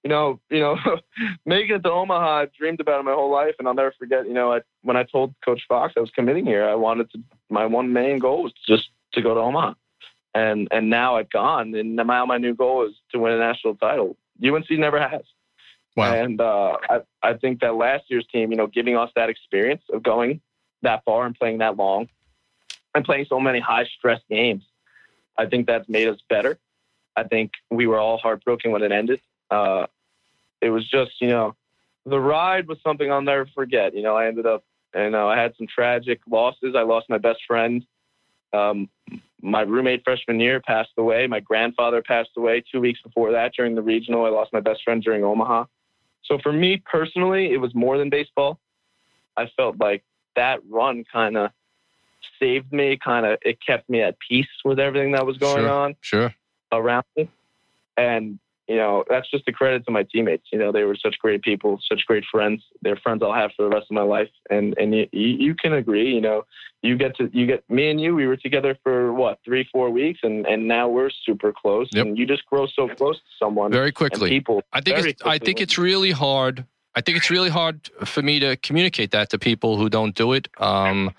[0.02, 0.76] you know, you know,
[1.46, 4.26] making it to Omaha, I've dreamed about it my whole life, and I'll never forget.
[4.26, 7.18] You know, I, when I told Coach Fox I was committing here, I wanted to.
[7.50, 9.74] My one main goal was just to go to Omaha,
[10.34, 13.76] and and now I've gone, and now my new goal is to win a national
[13.76, 14.16] title.
[14.42, 15.22] UNC never has.
[15.96, 16.14] Wow.
[16.14, 19.82] And uh, I I think that last year's team, you know, giving us that experience
[19.92, 20.40] of going
[20.82, 22.08] that far and playing that long,
[22.94, 24.64] and playing so many high stress games,
[25.36, 26.58] I think that's made us better.
[27.16, 29.20] I think we were all heartbroken when it ended.
[29.50, 29.86] Uh,
[30.60, 31.54] it was just, you know,
[32.06, 33.94] the ride was something I'll never forget.
[33.94, 36.74] You know, I ended up, you know, I had some tragic losses.
[36.76, 37.84] I lost my best friend.
[38.52, 38.88] Um,
[39.42, 41.26] my roommate freshman year passed away.
[41.26, 44.24] My grandfather passed away two weeks before that during the regional.
[44.24, 45.64] I lost my best friend during Omaha.
[46.24, 48.58] So for me personally, it was more than baseball.
[49.36, 50.04] I felt like
[50.36, 51.50] that run kind of
[52.38, 55.70] saved me, kind of it kept me at peace with everything that was going sure,
[55.70, 55.96] on.
[56.00, 56.34] Sure
[56.72, 57.28] around me.
[57.96, 58.38] And,
[58.70, 60.44] you know, that's just a credit to my teammates.
[60.52, 62.62] You know, they were such great people, such great friends.
[62.82, 64.28] They're friends I'll have for the rest of my life.
[64.48, 66.44] And and you, you can agree, you know,
[66.80, 69.90] you get to you get me and you, we were together for what, three, four
[69.90, 71.88] weeks and, and now we're super close.
[71.92, 72.06] Yep.
[72.06, 73.72] And you just grow so close to someone.
[73.72, 74.30] Very quickly.
[74.30, 76.64] people I think it's I think it's really hard.
[76.94, 80.32] I think it's really hard for me to communicate that to people who don't do
[80.32, 80.46] it.
[80.58, 81.10] Um,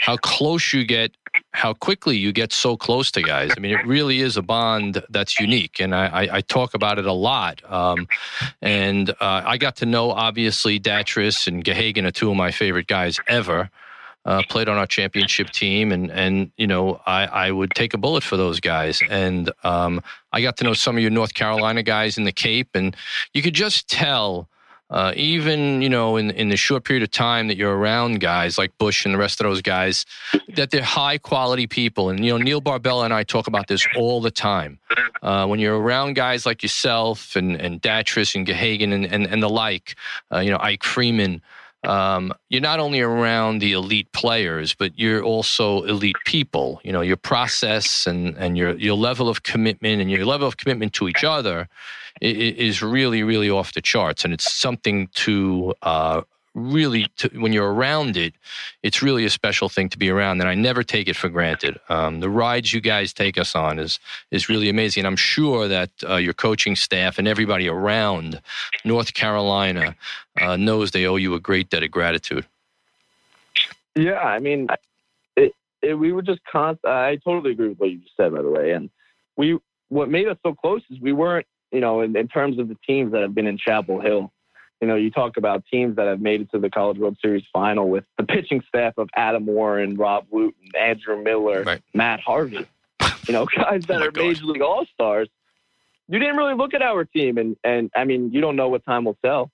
[0.00, 1.10] how close you get
[1.52, 3.50] how quickly you get so close to guys.
[3.56, 6.98] I mean, it really is a bond that's unique, and I, I, I talk about
[6.98, 7.62] it a lot.
[7.70, 8.06] Um,
[8.62, 12.86] and uh, I got to know obviously Datres and Gahagan are two of my favorite
[12.86, 13.70] guys ever.
[14.26, 17.98] Uh, played on our championship team, and and you know I, I would take a
[17.98, 19.00] bullet for those guys.
[19.08, 22.68] And um, I got to know some of your North Carolina guys in the Cape,
[22.74, 22.94] and
[23.32, 24.46] you could just tell
[24.90, 28.58] uh, even you know in in the short period of time that you're around guys
[28.58, 30.04] like Busch and the rest of those guys,
[30.56, 32.10] that they're high quality people.
[32.10, 34.78] And you know Neil Barbella and I talk about this all the time.
[35.22, 39.42] Uh, when you're around guys like yourself and and Datres and Gahagan and and, and
[39.42, 39.94] the like,
[40.32, 41.40] uh, you know Ike Freeman
[41.84, 46.80] um, you're not only around the elite players, but you're also elite people.
[46.84, 50.58] You know, your process and, and your, your level of commitment and your level of
[50.58, 51.68] commitment to each other
[52.20, 54.24] is really, really off the charts.
[54.24, 56.22] And it's something to uh,
[56.54, 58.34] really to, when you're around it
[58.82, 61.78] it's really a special thing to be around and i never take it for granted
[61.88, 64.00] um, the rides you guys take us on is
[64.32, 68.40] is really amazing And i'm sure that uh, your coaching staff and everybody around
[68.84, 69.94] north carolina
[70.40, 72.44] uh, knows they owe you a great debt of gratitude
[73.94, 74.66] yeah i mean
[75.36, 78.50] it, it, we were just i totally agree with what you just said by the
[78.50, 78.90] way and
[79.36, 79.56] we
[79.88, 82.76] what made us so close is we weren't you know in, in terms of the
[82.86, 84.32] teams that have been in chapel hill
[84.80, 87.44] you know, you talk about teams that have made it to the College World Series
[87.52, 91.82] final with the pitching staff of Adam Warren, Rob Wooten, Andrew Miller, right.
[91.92, 92.66] Matt Harvey.
[93.28, 95.28] You know, guys that oh are major league all stars.
[96.08, 98.84] You didn't really look at our team, and and I mean, you don't know what
[98.84, 99.50] time will tell.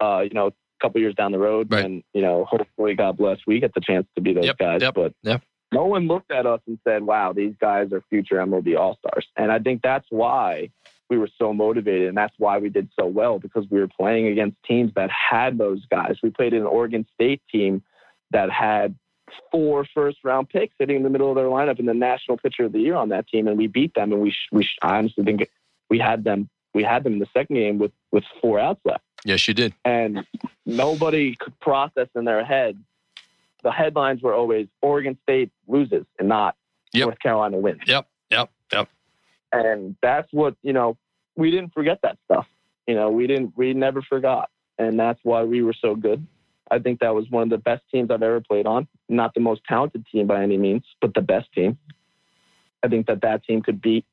[0.00, 1.84] Uh, you know, a couple years down the road, right.
[1.84, 4.80] and you know, hopefully, God bless, we get the chance to be those yep, guys.
[4.80, 5.42] Yep, but yep.
[5.72, 9.26] no one looked at us and said, "Wow, these guys are future MLB all stars,"
[9.36, 10.70] and I think that's why
[11.10, 14.26] we were so motivated, and that's why we did so well because we were playing
[14.26, 16.16] against teams that had those guys.
[16.22, 17.82] We played an Oregon State team
[18.30, 18.94] that had
[19.50, 22.64] four first round picks sitting in the middle of their lineup in the national pitcher
[22.64, 24.12] of the year on that team, and we beat them.
[24.12, 25.48] And we, we I honestly think
[25.90, 26.48] we had them.
[26.72, 29.04] We had them in the second game with with four outs left.
[29.24, 29.74] Yes, you did.
[29.84, 30.26] And
[30.66, 32.78] nobody could process in their head.
[33.62, 36.56] The headlines were always Oregon State loses and not
[36.92, 37.06] yep.
[37.06, 37.80] North Carolina wins.
[37.86, 38.06] Yep.
[38.30, 38.50] Yep.
[38.72, 38.88] Yep.
[39.54, 40.96] And that's what, you know,
[41.36, 42.46] we didn't forget that stuff.
[42.86, 44.50] You know, we didn't, we never forgot.
[44.78, 46.26] And that's why we were so good.
[46.70, 48.88] I think that was one of the best teams I've ever played on.
[49.08, 51.78] Not the most talented team by any means, but the best team.
[52.82, 54.04] I think that that team could beat,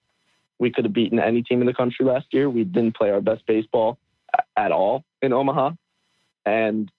[0.60, 2.50] we could have beaten any team in the country last year.
[2.50, 3.98] We didn't play our best baseball
[4.56, 5.72] at all in Omaha.
[6.46, 6.92] And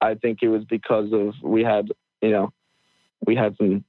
[0.00, 1.92] I think it was because of, we had,
[2.22, 2.52] you know,
[3.26, 3.84] we had some,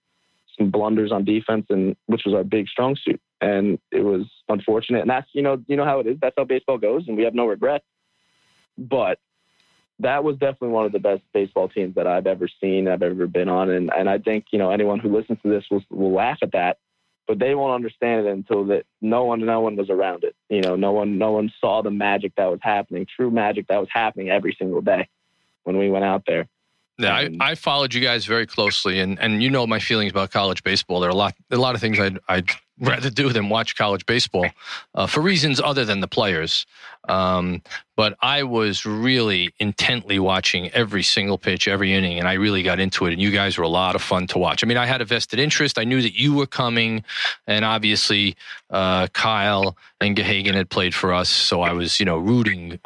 [0.58, 5.02] some blunders on defense and which was our big strong suit and it was unfortunate.
[5.02, 6.18] And that's you know you know how it is.
[6.22, 7.86] That's how baseball goes, and we have no regrets.
[8.78, 9.20] But
[10.00, 13.28] that was definitely one of the best baseball teams that I've ever seen, I've ever
[13.28, 16.14] been on, and and I think you know anyone who listens to this will will
[16.14, 16.78] laugh at that,
[17.28, 20.36] but they won't understand it until that no one no one was around it.
[20.50, 23.80] You know, no one no one saw the magic that was happening, true magic that
[23.80, 25.08] was happening every single day
[25.64, 26.48] when we went out there.
[26.98, 30.32] Yeah, I, I followed you guys very closely, and, and you know my feelings about
[30.32, 31.02] college baseball.
[31.02, 34.06] There are a lot a lot of things I'd, I'd rather do than watch college
[34.06, 34.48] baseball
[34.94, 36.66] uh, for reasons other than the players.
[37.08, 37.62] Um,
[37.96, 42.80] but I was really intently watching every single pitch, every inning, and I really got
[42.80, 43.14] into it.
[43.14, 44.64] And you guys were a lot of fun to watch.
[44.64, 45.80] I mean, I had a vested interest.
[45.80, 47.04] I knew that you were coming,
[47.48, 48.36] and obviously
[48.70, 52.80] uh, Kyle and Gahagan had played for us, so I was, you know, rooting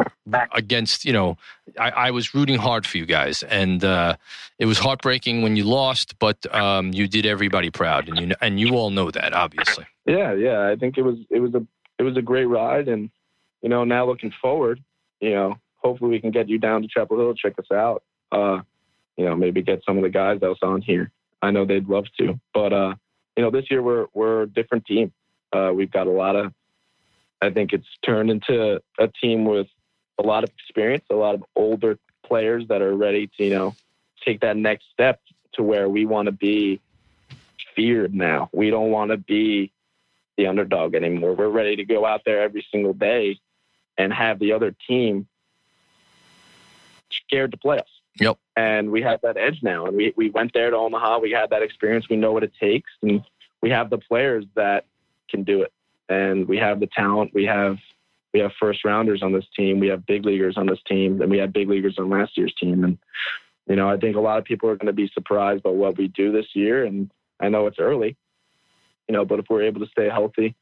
[0.53, 1.05] against.
[1.05, 1.37] You know,
[1.79, 4.15] I, I was rooting hard for you guys, and uh,
[4.59, 8.59] it was heartbreaking when you lost, but um, you did everybody proud, and you and
[8.59, 9.85] you all know that, obviously.
[10.05, 10.67] Yeah, yeah.
[10.67, 11.65] I think it was it was a
[11.97, 13.09] it was a great ride, and
[13.61, 14.83] you know now looking forward,
[15.19, 18.03] you know hopefully we can get you down to Chapel Hill, check us out.
[18.31, 18.61] Uh,
[19.17, 21.11] you know maybe get some of the guys else on here.
[21.41, 22.95] I know they'd love to, but uh,
[23.35, 25.11] you know this year we're we're a different team.
[25.51, 26.53] Uh, we've got a lot of.
[27.41, 29.67] I think it's turned into a team with
[30.17, 33.75] a lot of experience, a lot of older players that are ready to you know
[34.25, 35.19] take that next step
[35.53, 36.79] to where we want to be
[37.75, 38.49] feared now.
[38.53, 39.71] We don't want to be
[40.37, 41.33] the underdog anymore.
[41.33, 43.39] We're ready to go out there every single day
[43.99, 45.27] and have the other team
[47.11, 47.89] scared to play us.
[48.19, 48.37] Yep.
[48.55, 49.85] And we have that edge now.
[49.85, 51.19] And we, we went there to Omaha.
[51.19, 52.07] We had that experience.
[52.09, 52.89] We know what it takes.
[53.03, 53.21] And
[53.61, 54.85] we have the players that
[55.29, 55.71] can do it.
[56.07, 57.31] And we have the talent.
[57.33, 57.77] We have
[58.33, 59.79] we have first rounders on this team.
[59.79, 61.21] We have big leaguers on this team.
[61.21, 62.83] And we had big leaguers on last year's team.
[62.83, 62.97] And
[63.67, 65.97] you know, I think a lot of people are going to be surprised by what
[65.97, 66.85] we do this year.
[66.85, 68.17] And I know it's early,
[69.07, 70.55] you know, but if we're able to stay healthy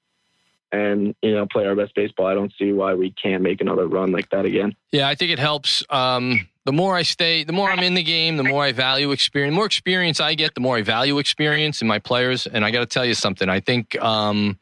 [0.72, 3.88] and you know play our best baseball, I don't see why we can't make another
[3.88, 4.76] run like that again.
[4.92, 5.84] Yeah, I think it helps.
[5.90, 9.12] Um, the more I stay, the more I'm in the game, the more I value
[9.12, 9.54] experience.
[9.54, 12.46] The more experience I get, the more I value experience in my players.
[12.46, 13.48] And I got to tell you something.
[13.48, 14.60] I think um,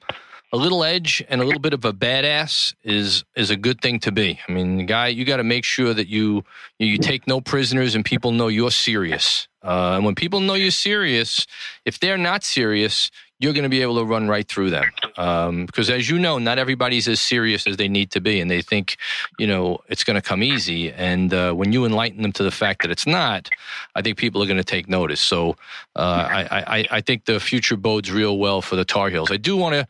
[0.54, 4.00] a little edge and a little bit of a badass is is a good thing
[4.02, 4.40] to be.
[4.48, 6.44] I mean, the guy, you got to make sure that you
[6.80, 9.48] you take no prisoners and people know you're serious.
[9.64, 11.48] Uh, and when people know you're serious,
[11.86, 13.10] if they're not serious,
[13.40, 14.86] you're going to be able to run right through them.
[15.18, 18.50] Um, because as you know, not everybody's as serious as they need to be, and
[18.50, 18.98] they think,
[19.38, 20.92] you know, it's going to come easy.
[20.92, 23.50] And uh, when you enlighten them to the fact that it's not,
[23.96, 25.20] I think people are going to take notice.
[25.20, 25.58] So
[25.96, 29.32] uh, I, I, I think the future bodes real well for the Tar Heels.
[29.32, 29.88] I do want to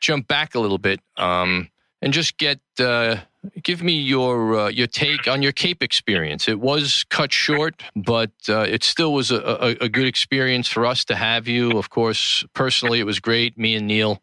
[0.00, 1.68] jump back a little bit um,
[2.00, 3.16] and just get uh,
[3.62, 6.48] give me your uh, your take on your Cape experience.
[6.48, 10.86] It was cut short, but uh, it still was a, a, a, good experience for
[10.86, 11.72] us to have you.
[11.72, 13.58] Of course, personally, it was great.
[13.58, 14.22] Me and Neil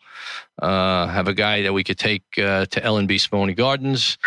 [0.62, 4.18] uh, have a guy that we could take uh, to L&B Spumoni Gardens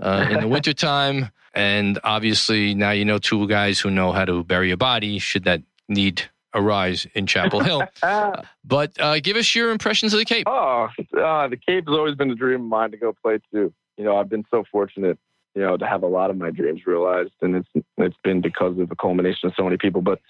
[0.00, 1.30] uh, in the wintertime.
[1.54, 5.44] And obviously, now you know two guys who know how to bury a body should
[5.44, 6.22] that need
[6.54, 7.82] arise in Chapel Hill.
[8.64, 10.46] but uh, give us your impressions of the Cape.
[10.46, 13.72] Oh, uh, the Cape has always been a dream of mine to go play to.
[13.98, 15.18] You know, I've been so fortunate,
[15.54, 18.78] you know, to have a lot of my dreams realized, and it's it's been because
[18.78, 20.00] of the culmination of so many people.
[20.00, 20.20] But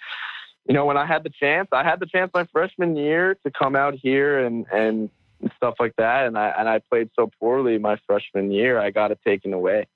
[0.66, 3.50] you know, when I had the chance, I had the chance my freshman year to
[3.50, 5.10] come out here and and
[5.56, 9.12] stuff like that, and I and I played so poorly my freshman year, I got
[9.12, 9.86] it taken away,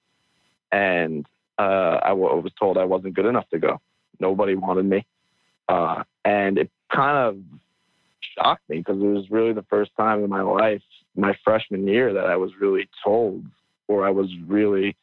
[0.71, 1.27] and
[1.59, 3.81] uh, I was told I wasn't good enough to go.
[4.21, 5.07] Nobody wanted me.
[5.69, 7.39] Uh, and it kind of
[8.37, 10.83] shocked me because it was really the first time in my life,
[11.17, 13.45] my freshman year, that I was really told
[13.93, 14.97] or I was really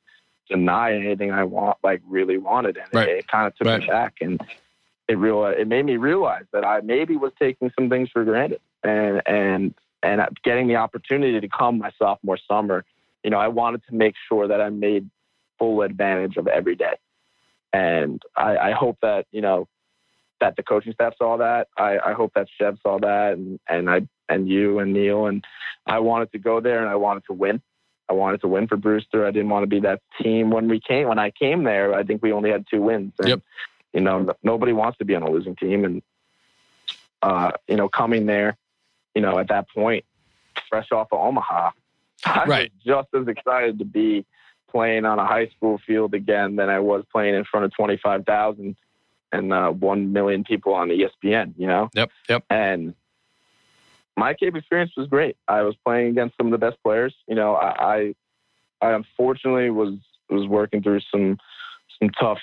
[0.49, 2.77] denied anything I want, like really wanted.
[2.77, 3.09] And right.
[3.09, 3.81] it, it kind of took right.
[3.81, 4.15] me back.
[4.21, 4.41] And
[5.07, 8.61] it real it made me realize that I maybe was taking some things for granted.
[8.83, 12.85] And, and, and getting the opportunity to come my sophomore summer,
[13.23, 15.09] you know, I wanted to make sure that I made
[15.57, 16.95] full advantage of every day.
[17.73, 19.67] And I, I hope that, you know,
[20.39, 21.67] that the coaching staff saw that.
[21.77, 25.43] I, I hope that Chev saw that, and and I and you and Neil and
[25.85, 27.61] I wanted to go there and I wanted to win.
[28.09, 29.25] I wanted to win for Brewster.
[29.25, 31.07] I didn't want to be that team when we came.
[31.07, 33.13] When I came there, I think we only had two wins.
[33.19, 33.41] And, yep.
[33.93, 36.01] You know, nobody wants to be on a losing team, and
[37.21, 38.55] uh, you know, coming there,
[39.15, 40.05] you know, at that point,
[40.69, 41.71] fresh off of Omaha,
[42.25, 42.71] I right.
[42.75, 44.25] was just as excited to be
[44.69, 47.97] playing on a high school field again than I was playing in front of twenty
[47.97, 48.75] five thousand
[49.31, 51.53] and uh, one million people on ESPN.
[51.57, 51.89] You know.
[51.95, 52.11] Yep.
[52.29, 52.43] Yep.
[52.51, 52.93] And
[54.19, 55.37] my Cape experience was great.
[55.47, 57.15] I was playing against some of the best players.
[57.27, 58.13] You know, I,
[58.81, 59.95] I, I unfortunately was
[60.29, 61.37] was working through some
[61.99, 62.39] some tough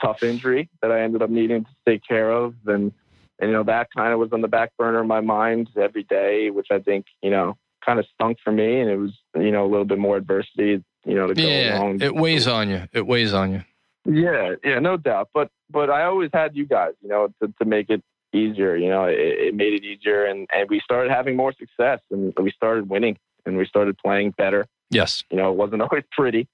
[0.00, 2.92] tough injury that I ended up needing to take care of, and
[3.38, 6.04] and you know that kind of was on the back burner of my mind every
[6.04, 9.50] day, which I think you know kind of stunk for me, and it was you
[9.50, 12.02] know a little bit more adversity, you know, to go yeah, along.
[12.02, 12.82] It weighs on you.
[12.92, 13.64] It weighs on you.
[14.04, 15.30] Yeah, yeah, no doubt.
[15.32, 18.02] But but I always had you guys, you know, to, to make it
[18.36, 18.76] easier.
[18.76, 22.32] You know, it, it made it easier, and and we started having more success, and
[22.40, 24.66] we started winning, and we started playing better.
[24.90, 25.24] Yes.
[25.30, 26.48] You know, it wasn't always pretty,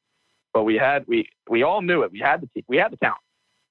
[0.52, 2.12] but we had we we all knew it.
[2.12, 3.18] We had the we had the talent.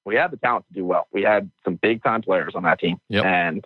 [0.06, 1.08] We had the talent to do well.
[1.12, 3.24] We had some big time players on that team, yep.
[3.24, 3.66] and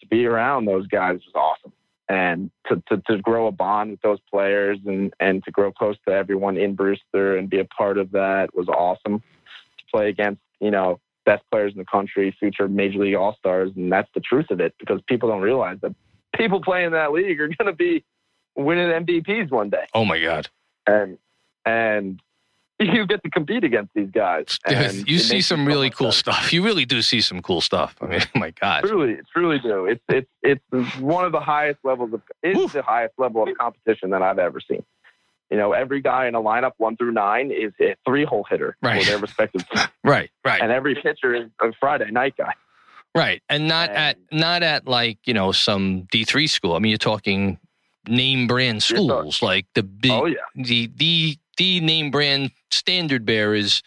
[0.00, 1.72] to be around those guys was awesome.
[2.08, 5.96] And to, to, to grow a bond with those players and, and to grow close
[6.06, 9.20] to everyone in Brewster and be a part of that was awesome.
[9.20, 13.70] To play against, you know, best players in the country, future major league all stars,
[13.76, 15.94] and that's the truth of it because people don't realize that
[16.36, 18.04] people playing that league are going to be
[18.56, 19.86] winning MVPs one day.
[19.94, 20.48] Oh my god!
[20.86, 21.18] And
[21.64, 22.20] and
[22.78, 24.58] you get to compete against these guys.
[24.66, 26.34] And you see some really cool sense.
[26.34, 26.52] stuff.
[26.52, 27.96] You really do see some cool stuff.
[28.00, 28.82] I mean, oh my God.
[28.84, 29.86] Truly, truly do.
[29.86, 30.28] It's it's
[30.72, 34.38] it's one of the highest levels of it's the highest level of competition that I've
[34.38, 34.84] ever seen.
[35.52, 38.74] You know, every guy in a lineup one through nine is a three hole hitter
[38.80, 39.02] right.
[39.02, 39.84] for their respective team.
[40.02, 40.62] right, right.
[40.62, 42.54] And every pitcher is a Friday night guy.
[43.14, 43.42] Right.
[43.50, 46.74] And not and, at not at like, you know, some D three school.
[46.74, 47.58] I mean you're talking
[48.08, 50.38] name brand schools talking, like the big oh, yeah.
[50.56, 53.82] the the the name brand standard bearers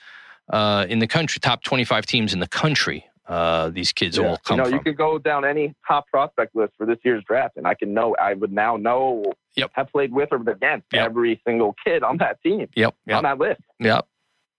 [0.53, 3.07] uh, in the country, top 25 teams in the country.
[3.27, 4.27] Uh, these kids yeah.
[4.27, 4.77] all come you know, from.
[4.77, 7.93] You could go down any top prospect list for this year's draft, and I can
[7.93, 8.15] know.
[8.19, 9.23] I would now know.
[9.55, 9.71] Yep.
[9.73, 11.05] Have played with or against yep.
[11.05, 12.67] every single kid on that team.
[12.75, 12.93] Yep.
[13.05, 13.17] yep.
[13.17, 13.61] On that list.
[13.79, 14.05] Yep.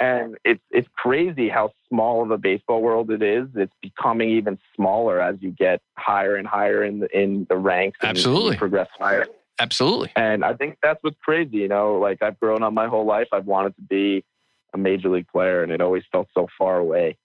[0.01, 3.47] And it's it's crazy how small of a baseball world it is.
[3.55, 7.99] It's becoming even smaller as you get higher and higher in the in the ranks.
[8.03, 8.51] Absolutely.
[8.51, 9.27] And progress higher.
[9.59, 10.12] Absolutely.
[10.17, 11.59] And I think that's what's crazy.
[11.59, 13.29] You know, like I've grown up my whole life.
[13.33, 14.25] I've wanted to be
[14.75, 17.17] a major league player, and it always felt so far away.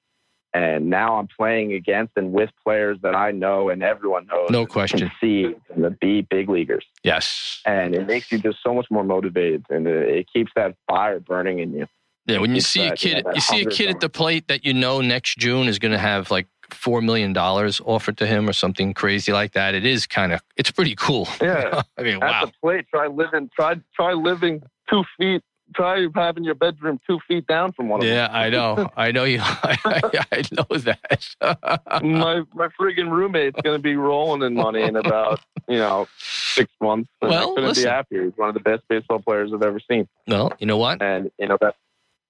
[0.54, 4.50] And now I'm playing against and with players that I know and everyone knows.
[4.50, 5.10] No question.
[5.22, 6.86] see the be big leaguers.
[7.04, 7.62] Yes.
[7.66, 11.60] And it makes you just so much more motivated, and it keeps that fire burning
[11.60, 11.88] in you.
[12.26, 14.00] Yeah, when you see uh, that, a kid, you, know, you see a kid at
[14.00, 17.82] the plate that you know next June is going to have like four million dollars
[17.86, 19.74] offered to him or something crazy like that.
[19.74, 21.28] It is kind of it's pretty cool.
[21.42, 22.46] Yeah, I mean, at wow.
[22.46, 25.42] the plate, try living, try try living two feet
[25.74, 28.90] try having your bedroom two feet down from one of Yeah, I know.
[28.96, 29.40] I know you.
[29.44, 29.78] I,
[30.32, 31.36] I know that.
[32.04, 37.10] My my friggin' roommate's gonna be rolling in money in about you know six months.
[37.22, 37.84] Well, I couldn't listen.
[37.84, 38.24] be happier.
[38.24, 41.02] He's one of the best baseball players I've ever seen, well, you know what?
[41.02, 41.76] and you know that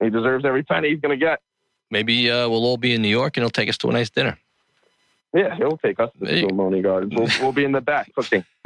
[0.01, 1.39] he deserves every penny he's gonna get.
[1.89, 4.09] Maybe uh, we'll all be in New York and he'll take us to a nice
[4.09, 4.37] dinner.
[5.33, 7.13] Yeah, he'll take us to the Spumoni Gardens.
[7.15, 8.43] We'll, we'll be in the back cooking.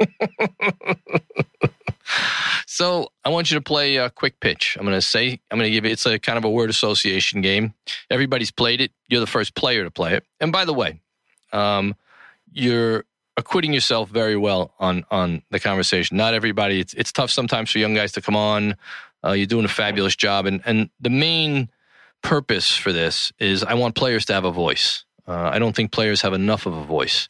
[2.66, 4.76] So I want you to play a quick pitch.
[4.78, 6.68] I'm going to say, I'm going to give you, it's a kind of a word
[6.68, 7.74] association game.
[8.10, 8.90] Everybody's played it.
[9.08, 10.24] You're the first player to play it.
[10.40, 11.00] And by the way,
[11.52, 11.94] um,
[12.52, 13.04] you're
[13.36, 16.16] acquitting yourself very well on on the conversation.
[16.16, 16.80] Not everybody.
[16.80, 18.76] It's it's tough sometimes for young guys to come on.
[19.24, 21.68] Uh, you're doing a fabulous job, and and the main
[22.22, 25.04] purpose for this is I want players to have a voice.
[25.28, 27.28] Uh, I don't think players have enough of a voice,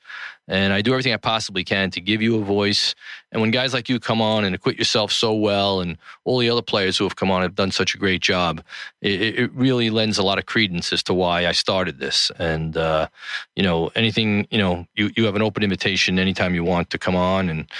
[0.48, 2.94] and I do everything I possibly can to give you a voice.
[3.32, 6.48] And when guys like you come on and acquit yourself so well, and all the
[6.48, 8.62] other players who have come on have done such a great job,
[9.00, 12.30] it, it really lends a lot of credence as to why I started this.
[12.38, 13.08] And uh,
[13.56, 16.98] you know, anything you know, you you have an open invitation anytime you want to
[16.98, 17.70] come on and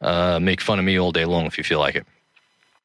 [0.00, 2.06] uh, make fun of me all day long if you feel like it.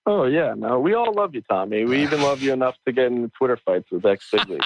[0.06, 1.86] Oh yeah, no, we all love you, Tommy.
[1.86, 4.62] We even love you enough to get in Twitter fights with ex big league.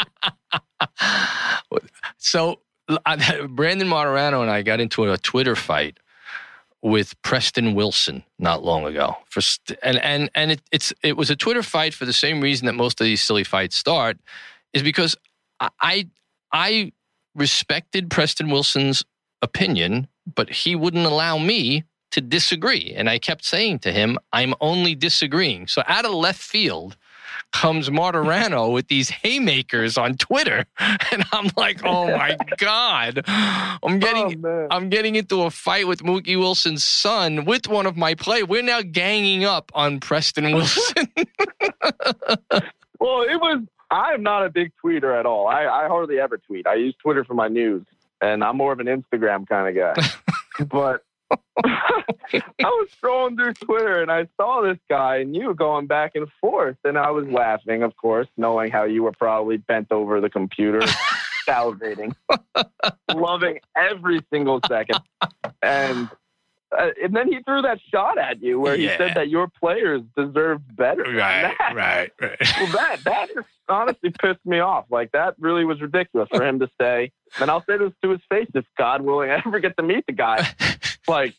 [2.18, 2.60] so
[3.06, 5.98] I, Brandon Martorano and I got into a Twitter fight
[6.82, 9.16] with Preston Wilson not long ago.
[9.26, 9.42] For
[9.82, 12.74] and and and it, it's it was a Twitter fight for the same reason that
[12.74, 14.18] most of these silly fights start,
[14.74, 15.16] is because
[15.80, 16.10] I,
[16.52, 16.92] I
[17.36, 19.04] respected Preston Wilson's
[19.42, 24.54] opinion, but he wouldn't allow me to disagree, and I kept saying to him, "I'm
[24.60, 26.98] only disagreeing." So out of left field
[27.54, 34.46] comes Martorano with these haymakers on Twitter, and I'm like, "Oh my god!" I'm getting
[34.46, 34.68] oh.
[34.70, 38.44] I'm getting into a fight with Mookie Wilson's son with one of my play.
[38.44, 41.08] We're now ganging up on Preston Wilson.
[43.00, 43.64] Well, it was.
[43.92, 45.48] I'm not a big tweeter at all.
[45.48, 46.66] I, I hardly ever tweet.
[46.66, 47.86] I use Twitter for my news,
[48.22, 50.66] and I'm more of an Instagram kind of guy.
[50.66, 51.04] but
[51.66, 56.28] I was scrolling through Twitter and I saw this guy and you going back and
[56.42, 60.30] forth, and I was laughing, of course, knowing how you were probably bent over the
[60.30, 60.80] computer,
[61.48, 62.16] salivating,
[63.14, 65.00] loving every single second,
[65.62, 66.10] and.
[66.76, 70.02] Uh, and then he threw that shot at you where he said that your players
[70.18, 71.04] deserved better.
[71.04, 71.56] than that.
[71.76, 72.40] right, right.
[72.60, 74.86] Well, that that just honestly pissed me off.
[74.90, 77.12] Like that really was ridiculous for him to say.
[77.40, 80.06] And I'll say this to his face: if God willing, I ever get to meet
[80.06, 80.48] the guy,
[81.08, 81.34] like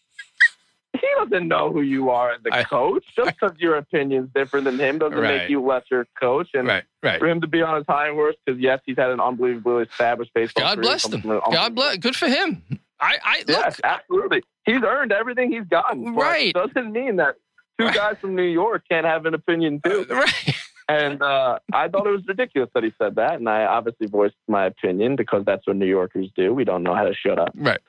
[0.93, 3.05] he doesn't know who you are as a I- coach.
[3.17, 5.39] Just because your opinion's different than him doesn't Right.
[5.43, 6.49] make you lesser coach.
[6.55, 7.19] And right, right.
[7.19, 10.33] for him to be on his high horse, because yes, he's had an unbelievably established
[10.35, 10.63] baseball.
[10.65, 11.21] God career, bless him.
[11.21, 11.97] God bless.
[11.99, 12.63] Good for him.
[13.01, 13.49] I, I look.
[13.49, 14.43] Yes, absolutely.
[14.65, 16.15] He's earned everything he's gotten.
[16.15, 16.55] Right.
[16.55, 17.35] Doesn't mean that
[17.79, 17.95] two Right.
[17.95, 20.07] guys from New York can't have an opinion too.
[20.09, 20.55] Uh, right.
[20.89, 23.35] And uh, I thought it was ridiculous that he said that.
[23.35, 26.53] And I obviously voiced my opinion because that's what New Yorkers do.
[26.53, 27.51] We don't know how to shut up.
[27.55, 27.81] Right.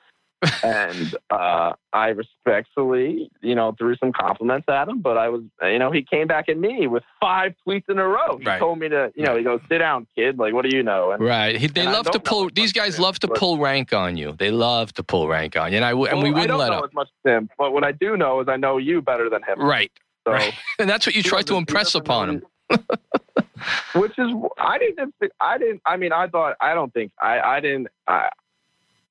[0.62, 5.00] And uh, I respectfully, you know, threw some compliments at him.
[5.00, 8.06] But I was, you know, he came back at me with five tweets in a
[8.06, 8.38] row.
[8.38, 8.58] He Right.
[8.58, 10.38] told me to, you know, he goes, sit down, kid.
[10.38, 11.10] Like, what do you know?
[11.12, 11.56] And Right.
[11.56, 12.48] He, they love to pull.
[12.54, 14.32] These guys love to pull rank on you.
[14.32, 16.48] They love to pull rank on you, and I w- and we Well, I wouldn't
[16.50, 16.84] don't let know up.
[16.90, 17.50] as much as him.
[17.58, 19.60] But what I do know is I know you better than him.
[19.60, 19.90] Right.
[20.26, 20.32] So.
[20.32, 20.54] Right.
[20.78, 22.42] And that's what you He try to impress upon him.
[23.94, 27.40] Which is, I didn't, think- I didn't, I mean, I thought, I don't think, I,
[27.40, 28.28] I didn't, I,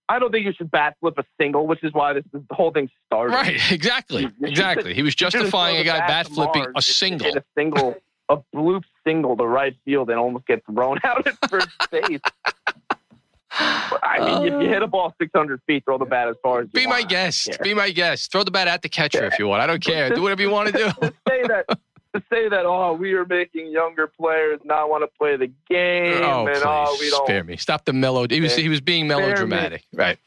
[0.08, 2.56] I don't think you should bat flip a single, which is why this, this the
[2.56, 3.34] whole thing started.
[3.34, 3.60] Right.
[3.72, 4.30] Exactly.
[4.42, 4.94] Exactly.
[4.94, 7.36] He was justifying a guy bat bat flipping Mars a single.
[7.36, 7.96] A single,
[8.30, 12.20] a bloop single to right field and almost get thrown out at first base.
[13.58, 16.62] I mean, if you hit a uh, ball 600 feet, throw the bat as far
[16.62, 17.58] as you Be my guest.
[17.64, 18.32] Be my guest.
[18.32, 19.62] Throw the bat at the catcher if you want.
[19.62, 20.10] I don't care.
[20.10, 20.90] Do whatever you want to do.
[21.28, 21.66] say that
[22.16, 26.22] to say that oh we are making younger players not want to play the game
[26.24, 27.58] Oh, and oh we please don't spare me.
[27.58, 28.26] Stop the mellow.
[28.30, 29.16] He was he was being me.
[29.16, 29.84] melodramatic.
[29.94, 30.18] Right.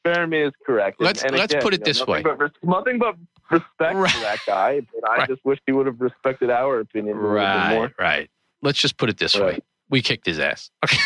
[0.00, 1.00] spare me is correct.
[1.00, 2.22] Let's- and let's again, put it you know, this nothing way.
[2.22, 3.16] but nothing but
[3.50, 4.10] respect Right.
[4.10, 5.28] for that guy, but I Right.
[5.28, 7.74] just wish he would have respected our opinion a little Right.
[7.74, 7.92] more.
[7.98, 8.30] Right.
[8.62, 9.60] Let's just put it this way.
[9.88, 10.70] We kicked his ass.
[10.84, 10.98] Okay.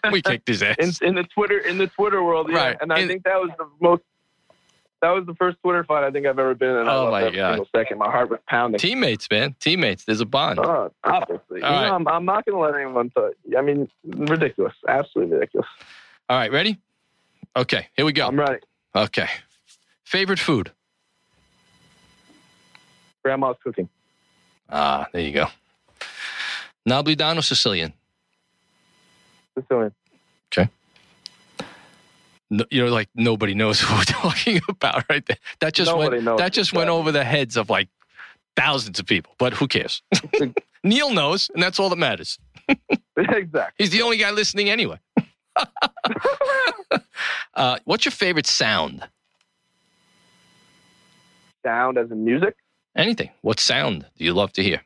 [0.12, 0.76] we kicked his ass.
[1.00, 2.56] In, in the Twitter in the Twitter world, yeah.
[2.56, 2.76] Right.
[2.80, 4.02] And I In- think that was the most.
[5.00, 6.88] That was the first Twitter fight I think I've ever been in.
[6.88, 7.60] I Oh, my God.
[7.74, 7.98] second.
[7.98, 8.80] My heart was pounding.
[8.80, 9.54] Teammates, man.
[9.60, 10.04] Teammates.
[10.04, 10.58] There's a bond.
[10.58, 11.62] Oh, obviously.
[11.62, 11.94] All know.
[11.94, 13.12] I'm, I'm not going to let anyone
[13.56, 14.74] I mean, ridiculous.
[14.88, 15.68] Absolutely ridiculous.
[16.28, 16.50] All right.
[16.50, 16.78] Ready?
[17.56, 17.86] Okay.
[17.96, 18.26] Here we go.
[18.26, 18.60] I'm ready.
[18.94, 19.28] Okay.
[20.04, 20.72] Favorite food?
[23.22, 23.88] Grandma's cooking.
[24.68, 25.46] Ah, there you go.
[26.88, 27.92] Napolitano Sicilian.
[29.56, 29.92] Sicilian.
[32.50, 35.26] No, you know, like nobody knows who we're talking about right.
[35.60, 36.24] That just Nobody went.
[36.24, 37.88] knows That just went over the heads of like
[38.56, 40.02] thousands of people, but who cares?
[40.84, 42.38] Neil knows, and that's all that matters.
[43.16, 43.74] exactly.
[43.76, 44.98] He's the only guy listening anyway.
[47.54, 49.06] uh, what's your favorite sound?
[51.64, 52.54] Sound as in music?
[52.96, 53.30] Anything.
[53.42, 54.82] What sound do you love to hear?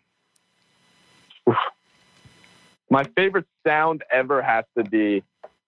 [2.90, 5.22] My favorite sound ever has to be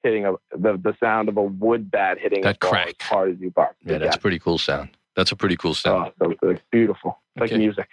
[0.05, 2.95] hitting a the, the sound of a wood bat hitting That a crack.
[3.01, 3.75] as hard as you bark.
[3.85, 4.91] Yeah, that's a pretty cool sound.
[5.17, 6.13] That's a pretty cool sound.
[6.21, 7.19] Oh, so it's beautiful.
[7.35, 7.89] It's like music.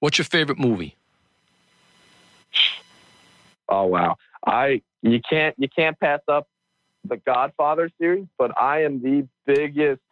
[0.00, 0.96] What's your favorite movie?
[3.68, 4.16] Oh wow.
[4.46, 6.48] I you can't you can't pass up
[7.04, 10.02] the Godfather series, but I am the biggest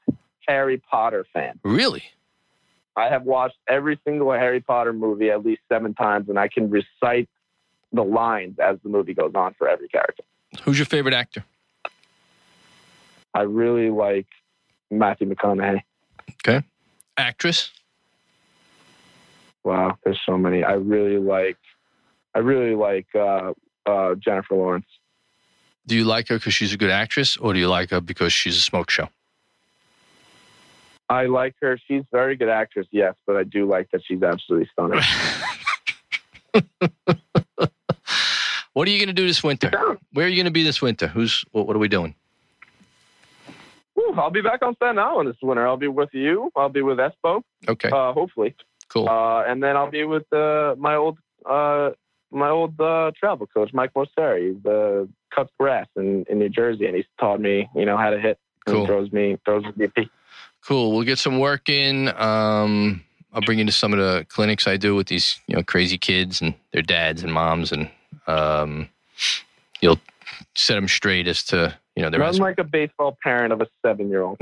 [0.47, 1.59] Harry Potter fan.
[1.65, 2.03] Really?
[2.97, 6.71] I have watched every single Harry Potter movie at least seven times, and I can
[6.71, 7.29] recite
[7.93, 10.25] the lines as the movie goes on for every character.
[10.63, 11.45] Who's your favorite actor?
[13.35, 14.27] I really like
[14.91, 15.83] Matthew McConaughey.
[16.47, 16.65] Okay.
[17.17, 17.71] Actress?
[19.65, 20.65] Wow, there's so many.
[20.65, 21.59] I really like,
[22.35, 23.53] I really like uh,
[23.87, 24.87] uh, Jennifer Lawrence.
[25.87, 28.33] Do you like her because she's a good actress, or do you like her because
[28.33, 29.09] she's a smoke show?
[31.09, 31.79] I like her.
[31.89, 35.03] She's a very good actress, yes, but I do like that she's absolutely stunning.
[38.79, 39.99] what are you going to do this winter?
[40.13, 41.09] Where are you going to be this winter?
[41.09, 42.15] Who's what, what are we doing?
[43.95, 45.67] Whew, I'll be back on Staten Island this winter.
[45.67, 46.53] I'll be with you.
[46.55, 48.55] I'll be with Espo, Okay, uh, hopefully,
[48.89, 49.09] cool.
[49.09, 51.91] uh, and then I'll be with uh, my old uh,
[52.31, 54.55] my old uh, travel coach, Mike Moseri.
[54.55, 58.11] He's uh, cuts grass in, in New Jersey, and he's taught me, you know, how
[58.11, 58.39] to hit.
[58.67, 58.87] and Cool.
[58.87, 60.09] throws me throws me BP.
[60.65, 60.93] Cool.
[60.93, 62.09] We'll get some work in.
[62.17, 63.03] Um,
[63.33, 65.99] I'll bring you to some of the clinics I do with these, you know, crazy
[65.99, 67.91] kids and their dads and moms, and
[68.29, 68.89] um,
[69.81, 70.01] you'll
[70.55, 72.21] set them straight as to, you know, their.
[72.21, 74.39] Run like a baseball parent of a seven year old.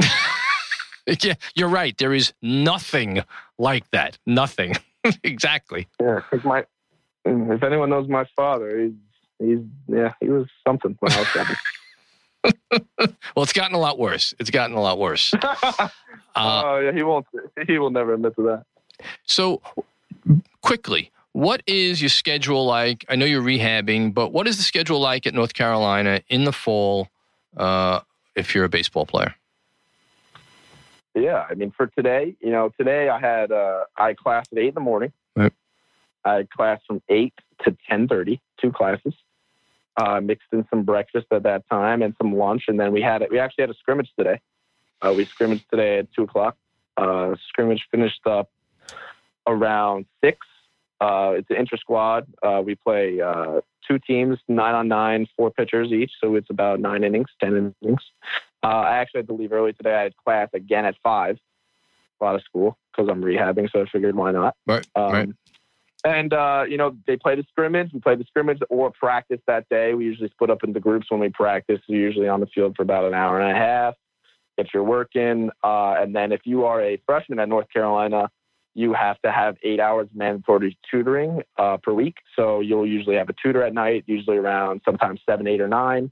[1.23, 1.97] yeah, you're right.
[1.97, 3.23] There is nothing
[3.59, 4.19] like that.
[4.27, 4.75] Nothing.
[5.23, 5.89] exactly.
[6.01, 6.65] Yeah, my
[7.25, 8.93] if anyone knows my father, he's
[9.39, 11.57] he's yeah, he was something when I was seven.
[13.35, 14.33] Well, it's gotten a lot worse.
[14.39, 15.35] It's gotten a lot worse.
[15.35, 15.89] Uh,
[16.37, 17.27] oh yeah, he won't.
[17.67, 18.65] He will never admit to that.
[19.25, 19.61] So,
[20.61, 23.05] quickly, what is your schedule like?
[23.11, 26.53] I know you're rehabbing, but what is the schedule like at North Carolina in the
[26.53, 27.09] fall
[27.59, 28.01] uh,
[28.35, 29.35] if you're a baseball player?
[31.15, 34.57] Yeah, I mean, for today, you know, today I had uh, I had class at
[34.57, 35.13] eight in the morning.
[35.37, 35.53] Right.
[36.25, 37.35] I had class from eight
[37.65, 39.13] to ten thirty, two classes.
[39.99, 43.21] Uh, mixed in some breakfast at that time and some lunch, and then we had
[43.21, 43.31] it.
[43.31, 44.41] We actually had a scrimmage today.
[45.03, 46.57] Uh, we scrimmaged today at two o'clock.
[46.97, 48.51] Uh, scrimmage finished up
[49.47, 50.47] around six.
[51.01, 52.27] Uh, it's an inter squad.
[52.43, 56.81] Uh, we play uh, two teams, nine on nine, four pitchers each, so it's about
[56.81, 58.01] nine innings, ten innings.
[58.63, 59.95] Uh, I actually had to leave early today.
[59.95, 61.39] I had class again at five,
[62.21, 64.57] a lot of school because I'm rehabbing, so I figured why not.
[64.67, 65.29] Right, Um, right.
[66.05, 67.91] And uh, you know, they play the scrimmage.
[67.93, 69.95] We play the scrimmage or practice that day.
[69.95, 71.81] We usually split up into groups when we practice.
[71.89, 73.95] We're usually on the field for about an hour and a half.
[74.57, 78.31] If you're working, uh, and then if you are a freshman at North Carolina,
[78.77, 82.17] you have to have eight hours mandatory tutoring uh, per week.
[82.37, 86.11] So you'll usually have a tutor at night, usually around sometimes seven, eight, or nine,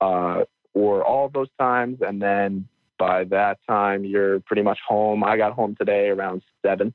[0.00, 0.44] uh,
[0.74, 1.98] or all of those times.
[2.06, 2.68] And then
[3.00, 5.24] by that time, you're pretty much home.
[5.24, 6.94] I got home today around seven.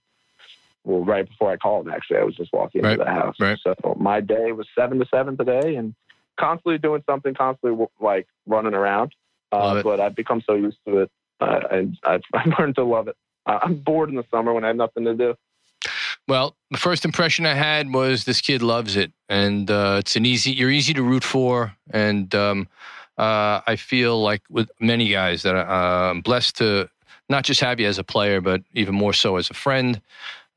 [0.85, 3.35] Well, right before I called, actually, I was just walking Right, into the house.
[3.41, 3.59] right.
[3.61, 5.93] So my day was seven to seven today, and
[6.39, 9.13] constantly doing something, constantly like running around.
[9.51, 11.11] Uh, but I've become so used to it,
[11.41, 13.17] uh, and I've, I've learned to love it.
[13.49, 15.35] Uh, I'm bored in the summer when I have nothing to do.
[16.27, 20.25] Well, the first impression I had was this kid loves it, and uh, it's an
[20.25, 20.51] easy.
[20.51, 22.67] You're easy to root for, and um,
[23.17, 26.89] uh, I feel like with many guys that I- I'm blessed to
[27.27, 29.99] not just have you as a player, but even more so as a friend.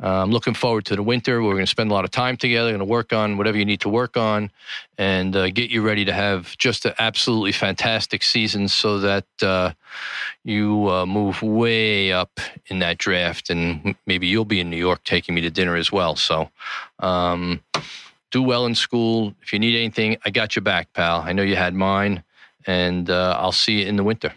[0.08, 1.42] I'm looking forward to the winter.
[1.42, 2.70] We're going to spend a lot of time together.
[2.70, 4.50] Going to work on whatever you need to work on,
[4.98, 9.72] and uh, get you ready to have just an absolutely fantastic season, so that uh,
[10.44, 15.04] you uh, move way up in that draft, and maybe you'll be in New York
[15.04, 16.16] taking me to dinner as well.
[16.16, 16.50] So,
[16.98, 17.60] um,
[18.32, 19.34] do well in school.
[19.42, 21.20] If you need anything, I got your back, pal.
[21.20, 22.24] I know you had mine,
[22.66, 24.32] and uh, I'll see you in the winter.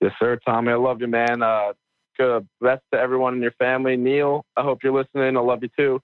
[0.00, 0.72] Yes, sir, Tommy.
[0.72, 1.42] I love you, man.
[1.42, 1.72] Uh,
[2.18, 3.96] good best to everyone in your family.
[3.96, 5.36] Neil, I hope you're listening.
[5.36, 6.00] I love you too.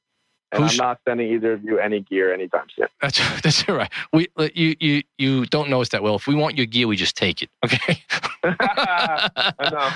[0.52, 2.86] And Who's- I'm not sending either of you any gear anytime soon.
[3.00, 3.90] That's that's all right.
[4.12, 6.16] We uh, you you you don't know us that well.
[6.16, 7.50] If we want your gear, we just take it.
[7.64, 8.02] Okay.
[8.44, 9.90] I know.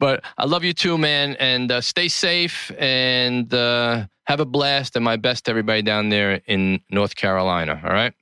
[0.00, 4.96] But I love you too, man, and uh, stay safe and uh, have a blast.
[4.96, 7.80] And my best to everybody down there in North Carolina.
[7.84, 8.12] All right.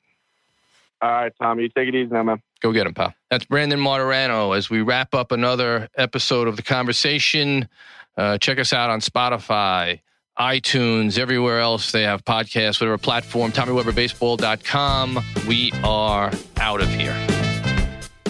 [1.00, 1.62] All right, Tommy.
[1.64, 2.42] You take it easy now, man.
[2.64, 3.12] Go get him, pal.
[3.30, 4.56] That's Brandon Martorano.
[4.56, 7.68] As we wrap up another episode of the conversation,
[8.16, 10.00] uh, check us out on Spotify,
[10.38, 15.20] iTunes, everywhere else they have podcasts, whatever platform, TommyWeberBaseball.com.
[15.46, 17.53] We are out of here.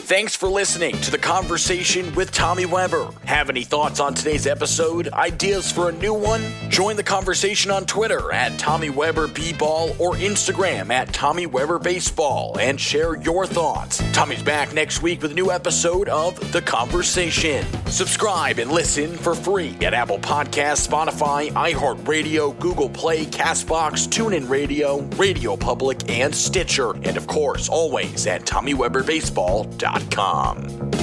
[0.04, 3.08] Thanks for listening to the conversation with Tommy Weber.
[3.24, 5.08] Have any thoughts on today's episode?
[5.08, 6.42] Ideas for a new one?
[6.68, 12.58] Join the conversation on Twitter at Tommy Weber B-Ball or Instagram at Tommy Weber Baseball
[12.58, 14.02] and share your thoughts.
[14.12, 17.64] Tommy's back next week with a new episode of The Conversation.
[17.86, 25.00] Subscribe and listen for free at Apple Podcasts, Spotify, iHeartRadio, Google Play, Castbox, TuneIn Radio,
[25.16, 26.90] Radio Public, and Stitcher.
[26.90, 30.93] And of course, always at TommyWeberBaseball.com dot com.